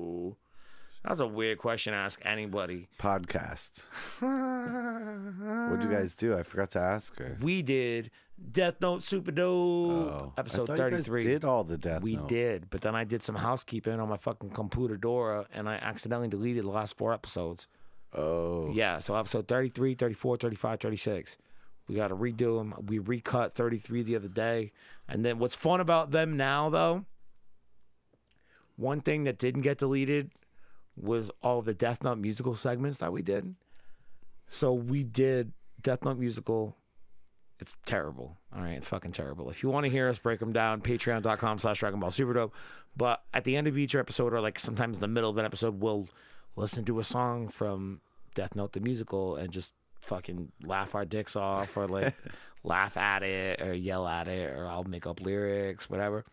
That's 1.04 1.20
a 1.20 1.26
weird 1.26 1.58
question 1.58 1.92
to 1.92 1.98
ask 1.98 2.20
anybody. 2.24 2.88
Podcast. 2.98 3.82
What'd 4.20 5.84
you 5.84 5.90
guys 5.94 6.14
do? 6.14 6.36
I 6.36 6.42
forgot 6.42 6.70
to 6.70 6.80
ask 6.80 7.16
her. 7.18 7.36
We 7.42 7.60
did 7.60 8.10
Death 8.50 8.76
Note 8.80 9.02
Super 9.02 9.30
Dope 9.30 9.52
Oh, 9.52 10.32
I 10.36 10.40
episode 10.40 10.66
thought 10.68 10.78
you 10.78 10.90
guys 10.90 11.06
33. 11.06 11.24
did 11.24 11.44
all 11.44 11.62
the 11.62 11.76
death. 11.76 11.94
Note. 12.00 12.02
We 12.04 12.16
Note. 12.16 12.28
did, 12.28 12.70
but 12.70 12.80
then 12.80 12.94
I 12.94 13.04
did 13.04 13.22
some 13.22 13.34
housekeeping 13.36 14.00
on 14.00 14.08
my 14.08 14.16
fucking 14.16 14.50
computer 14.50 14.96
Dora 14.96 15.46
and 15.52 15.68
I 15.68 15.74
accidentally 15.74 16.28
deleted 16.28 16.64
the 16.64 16.70
last 16.70 16.96
four 16.96 17.12
episodes. 17.12 17.66
Oh. 18.14 18.70
Yeah, 18.72 18.98
so 19.00 19.14
episode 19.16 19.46
33, 19.46 19.94
34, 19.96 20.38
35, 20.38 20.80
36. 20.80 21.36
We 21.86 21.96
got 21.96 22.08
to 22.08 22.16
redo 22.16 22.56
them. 22.58 22.74
We 22.86 22.98
recut 22.98 23.52
33 23.52 24.02
the 24.04 24.16
other 24.16 24.28
day. 24.28 24.72
And 25.06 25.22
then 25.22 25.38
what's 25.38 25.54
fun 25.54 25.80
about 25.80 26.12
them 26.12 26.34
now, 26.34 26.70
though, 26.70 27.04
one 28.76 29.00
thing 29.02 29.24
that 29.24 29.36
didn't 29.36 29.60
get 29.62 29.76
deleted 29.78 30.30
was 30.96 31.30
all 31.42 31.62
the 31.62 31.74
Death 31.74 32.02
Note 32.02 32.18
musical 32.18 32.54
segments 32.54 32.98
that 32.98 33.12
we 33.12 33.22
did. 33.22 33.54
So 34.48 34.72
we 34.72 35.02
did 35.02 35.52
Death 35.80 36.04
Note 36.04 36.18
musical. 36.18 36.76
It's 37.58 37.76
terrible. 37.84 38.36
All 38.54 38.62
right, 38.62 38.76
it's 38.76 38.88
fucking 38.88 39.12
terrible. 39.12 39.50
If 39.50 39.62
you 39.62 39.70
want 39.70 39.84
to 39.84 39.90
hear 39.90 40.08
us 40.08 40.18
break 40.18 40.40
them 40.40 40.52
down, 40.52 40.80
patreon.com 40.80 41.58
slash 41.58 41.78
Dragon 41.80 42.00
Ball 42.00 42.10
Super 42.10 42.32
Dope. 42.32 42.54
But 42.96 43.22
at 43.32 43.44
the 43.44 43.56
end 43.56 43.66
of 43.66 43.76
each 43.76 43.94
episode, 43.94 44.32
or 44.32 44.40
like 44.40 44.58
sometimes 44.58 44.96
in 44.96 45.00
the 45.00 45.08
middle 45.08 45.30
of 45.30 45.38
an 45.38 45.44
episode, 45.44 45.80
we'll 45.80 46.08
listen 46.56 46.84
to 46.84 47.00
a 47.00 47.04
song 47.04 47.48
from 47.48 48.00
Death 48.34 48.54
Note 48.54 48.72
the 48.72 48.80
musical 48.80 49.36
and 49.36 49.50
just 49.52 49.72
fucking 50.00 50.52
laugh 50.62 50.94
our 50.94 51.04
dicks 51.04 51.34
off 51.34 51.76
or 51.76 51.88
like 51.88 52.14
laugh 52.62 52.96
at 52.96 53.22
it 53.22 53.60
or 53.60 53.72
yell 53.72 54.06
at 54.06 54.28
it 54.28 54.54
or 54.54 54.66
I'll 54.66 54.84
make 54.84 55.06
up 55.06 55.20
lyrics, 55.20 55.88
whatever. 55.88 56.24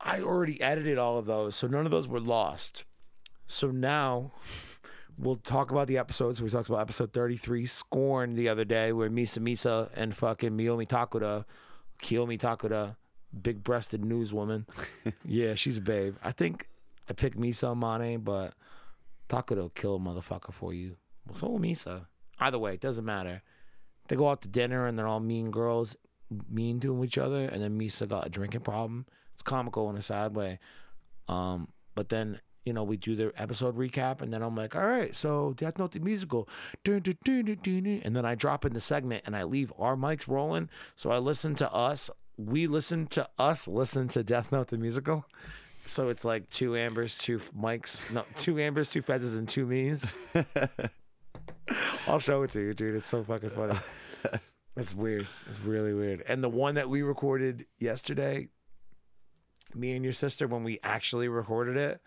I 0.00 0.20
already 0.20 0.60
edited 0.60 0.98
all 0.98 1.18
of 1.18 1.26
those, 1.26 1.56
so 1.56 1.66
none 1.66 1.84
of 1.84 1.92
those 1.92 2.08
were 2.08 2.20
lost. 2.20 2.84
So 3.46 3.70
now 3.70 4.32
we'll 5.18 5.36
talk 5.36 5.70
about 5.70 5.88
the 5.88 5.98
episodes. 5.98 6.40
We 6.40 6.48
talked 6.48 6.68
about 6.68 6.80
episode 6.80 7.12
33, 7.12 7.66
Scorn, 7.66 8.34
the 8.34 8.48
other 8.48 8.64
day, 8.64 8.92
where 8.92 9.10
Misa 9.10 9.38
Misa 9.38 9.90
and 9.94 10.16
fucking 10.16 10.52
Miyomi 10.52 10.88
Takuda, 10.88 11.44
Kiyomi 12.02 12.38
Takuda, 12.38 12.96
big 13.42 13.62
breasted 13.62 14.02
newswoman. 14.02 14.66
yeah, 15.24 15.54
she's 15.54 15.78
a 15.78 15.82
babe. 15.82 16.16
I 16.22 16.32
think 16.32 16.68
I 17.08 17.12
picked 17.12 17.38
Misa 17.38 17.74
Amane, 17.74 18.24
but 18.24 18.54
Takuda 19.28 19.56
will 19.56 19.68
kill 19.70 19.96
a 19.96 19.98
motherfucker 19.98 20.52
for 20.52 20.72
you. 20.72 20.96
Well, 21.26 21.36
so 21.36 21.48
will 21.48 21.60
Misa. 21.60 22.06
Either 22.38 22.58
way, 22.58 22.72
it 22.72 22.80
doesn't 22.80 23.04
matter. 23.04 23.42
They 24.08 24.16
go 24.16 24.30
out 24.30 24.40
to 24.42 24.48
dinner 24.48 24.86
and 24.86 24.98
they're 24.98 25.06
all 25.06 25.20
mean 25.20 25.50
girls, 25.50 25.96
mean 26.48 26.80
to 26.80 27.04
each 27.04 27.18
other, 27.18 27.44
and 27.44 27.62
then 27.62 27.78
Misa 27.78 28.08
got 28.08 28.26
a 28.26 28.30
drinking 28.30 28.62
problem. 28.62 29.06
It's 29.40 29.48
comical 29.48 29.88
in 29.88 29.96
a 29.96 30.02
sad 30.02 30.36
way. 30.36 30.58
Um, 31.26 31.68
but 31.94 32.10
then 32.10 32.40
you 32.66 32.74
know 32.74 32.84
we 32.84 32.98
do 32.98 33.16
the 33.16 33.32
episode 33.40 33.74
recap, 33.74 34.20
and 34.20 34.30
then 34.30 34.42
I'm 34.42 34.54
like, 34.54 34.76
all 34.76 34.86
right, 34.86 35.16
so 35.16 35.54
Death 35.54 35.78
Note 35.78 35.92
the 35.92 35.98
musical, 36.00 36.46
and 36.84 38.16
then 38.16 38.26
I 38.26 38.34
drop 38.34 38.66
in 38.66 38.74
the 38.74 38.80
segment 38.80 39.24
and 39.24 39.34
I 39.34 39.44
leave 39.44 39.72
our 39.78 39.96
mics 39.96 40.28
rolling. 40.28 40.68
So 40.94 41.10
I 41.10 41.16
listen 41.16 41.54
to 41.54 41.72
us. 41.72 42.10
We 42.36 42.66
listen 42.66 43.06
to 43.08 43.30
us. 43.38 43.66
Listen 43.66 44.08
to 44.08 44.22
Death 44.22 44.52
Note 44.52 44.68
the 44.68 44.76
musical. 44.76 45.24
So 45.86 46.10
it's 46.10 46.26
like 46.26 46.50
two 46.50 46.76
ambers, 46.76 47.16
two 47.16 47.38
mics, 47.58 48.12
no, 48.12 48.26
two 48.34 48.58
ambers, 48.58 48.90
two 48.90 49.00
feathers, 49.00 49.36
and 49.36 49.48
two 49.48 49.64
me's. 49.64 50.12
I'll 52.06 52.18
show 52.18 52.42
it 52.42 52.50
to 52.50 52.60
you, 52.60 52.74
dude. 52.74 52.94
It's 52.94 53.06
so 53.06 53.24
fucking 53.24 53.50
funny. 53.50 53.78
It's 54.76 54.94
weird. 54.94 55.26
It's 55.48 55.60
really 55.60 55.92
weird. 55.92 56.22
And 56.26 56.42
the 56.42 56.48
one 56.48 56.76
that 56.76 56.88
we 56.88 57.02
recorded 57.02 57.66
yesterday, 57.78 58.48
me 59.74 59.92
and 59.92 60.04
your 60.04 60.12
sister, 60.12 60.46
when 60.46 60.64
we 60.64 60.78
actually 60.82 61.28
recorded 61.28 61.76
it, 61.76 62.00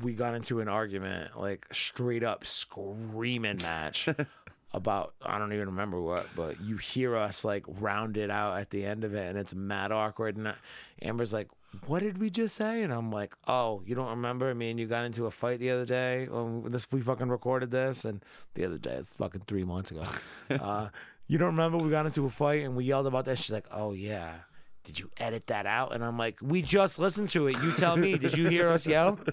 we 0.00 0.14
got 0.14 0.34
into 0.34 0.60
an 0.60 0.68
argument, 0.68 1.38
like 1.38 1.66
straight 1.72 2.22
up 2.22 2.46
screaming 2.46 3.58
match 3.58 4.08
about 4.72 5.14
I 5.22 5.38
don't 5.38 5.52
even 5.52 5.66
remember 5.66 6.00
what, 6.00 6.26
but 6.34 6.60
you 6.60 6.76
hear 6.76 7.16
us 7.16 7.44
like 7.44 7.64
round 7.68 8.16
it 8.16 8.30
out 8.30 8.58
at 8.58 8.70
the 8.70 8.84
end 8.84 9.04
of 9.04 9.14
it, 9.14 9.28
and 9.28 9.38
it's 9.38 9.54
mad 9.54 9.92
awkward. 9.92 10.36
And 10.36 10.54
Amber's 11.02 11.32
like, 11.32 11.48
"What 11.86 12.00
did 12.00 12.18
we 12.18 12.30
just 12.30 12.56
say?" 12.56 12.82
And 12.82 12.92
I'm 12.92 13.10
like, 13.12 13.34
"Oh, 13.46 13.82
you 13.86 13.94
don't 13.94 14.10
remember? 14.10 14.54
Me 14.54 14.70
and 14.70 14.80
you 14.80 14.86
got 14.86 15.04
into 15.04 15.26
a 15.26 15.30
fight 15.30 15.60
the 15.60 15.70
other 15.70 15.86
day 15.86 16.26
when 16.28 16.72
this 16.72 16.90
we 16.90 17.00
fucking 17.00 17.28
recorded 17.28 17.70
this, 17.70 18.04
and 18.04 18.22
the 18.54 18.64
other 18.64 18.78
day 18.78 18.94
it's 18.94 19.14
fucking 19.14 19.42
three 19.42 19.64
months 19.64 19.90
ago. 19.90 20.04
uh, 20.50 20.88
you 21.26 21.38
don't 21.38 21.56
remember? 21.56 21.78
We 21.78 21.90
got 21.90 22.06
into 22.06 22.26
a 22.26 22.30
fight 22.30 22.64
and 22.64 22.76
we 22.76 22.84
yelled 22.84 23.06
about 23.06 23.26
that. 23.26 23.38
She's 23.38 23.52
like, 23.52 23.66
"Oh 23.70 23.92
yeah." 23.92 24.38
Did 24.84 24.98
you 24.98 25.10
edit 25.16 25.46
that 25.48 25.66
out? 25.66 25.94
And 25.94 26.04
I'm 26.04 26.16
like, 26.18 26.38
We 26.42 26.62
just 26.62 26.98
listened 26.98 27.30
to 27.30 27.46
it. 27.48 27.56
You 27.62 27.72
tell 27.72 27.96
me. 27.96 28.16
Did 28.18 28.36
you 28.36 28.48
hear 28.48 28.68
us 28.68 28.86
yell? 28.86 29.18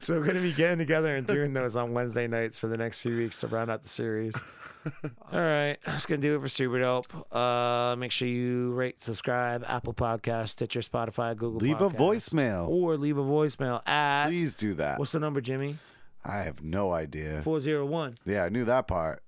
so 0.00 0.18
we're 0.18 0.24
gonna 0.24 0.40
be 0.40 0.52
getting 0.52 0.78
together 0.78 1.14
and 1.14 1.26
doing 1.26 1.52
those 1.52 1.76
on 1.76 1.92
Wednesday 1.92 2.26
nights 2.26 2.58
for 2.58 2.66
the 2.68 2.76
next 2.76 3.00
few 3.02 3.16
weeks 3.16 3.40
to 3.40 3.46
round 3.46 3.70
out 3.70 3.82
the 3.82 3.88
series. 3.88 4.40
All 5.04 5.38
right, 5.40 5.76
that's 5.84 6.06
gonna 6.06 6.22
do 6.22 6.36
it 6.36 6.40
for 6.40 6.48
Super 6.48 6.80
Dope. 6.80 7.34
Uh, 7.34 7.94
make 7.98 8.12
sure 8.12 8.26
you 8.26 8.72
rate, 8.72 9.02
subscribe, 9.02 9.64
Apple 9.68 9.92
Podcast, 9.92 10.48
Stitcher, 10.50 10.80
Spotify, 10.80 11.36
Google. 11.36 11.60
Leave 11.60 11.80
a 11.82 11.90
voicemail. 11.90 12.66
or 12.68 12.96
leave 12.96 13.18
a 13.18 13.22
voicemail 13.22 13.86
at. 13.86 14.28
Please 14.28 14.54
do 14.54 14.72
that. 14.74 14.98
What's 14.98 15.12
the 15.12 15.20
number, 15.20 15.40
Jimmy? 15.40 15.78
I 16.24 16.38
have 16.38 16.62
no 16.62 16.92
idea. 16.92 17.40
401. 17.42 18.16
Yeah, 18.24 18.44
I 18.44 18.48
knew 18.48 18.64
that 18.66 18.86
part. 18.86 19.22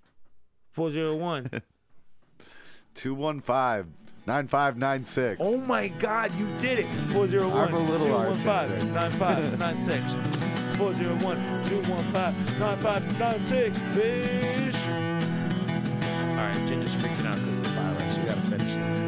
401. 0.73 1.62
215 2.95 3.95
9596. 4.26 5.40
oh 5.43 5.59
my 5.62 5.88
God, 5.88 6.32
you 6.36 6.47
did 6.59 6.78
it. 6.80 6.86
401 7.12 7.68
I'm 7.68 7.74
a 7.74 7.78
little 7.78 8.07
215 8.07 8.95
9596. 8.95 10.14
401 10.76 11.36
215 11.64 12.59
9596. 12.59 13.78
Fish. 13.95 14.86
All 14.86 16.36
right, 16.49 16.68
Ginger's 16.68 16.95
freaking 16.97 17.26
out 17.26 17.34
because 17.36 17.57
of 17.57 17.64
the 17.64 17.70
fireworks. 17.70 18.16
We 18.16 18.24
gotta 18.24 18.40
finish 18.43 18.74
this. 18.74 19.03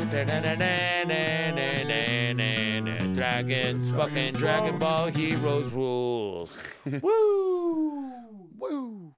Dragons, 3.14 3.90
fucking 3.90 4.34
Dragon 4.34 4.78
Ball 4.78 5.06
Heroes 5.08 5.72
rules. 5.72 6.58
Woo! 7.02 8.02
Woo! 8.58 9.14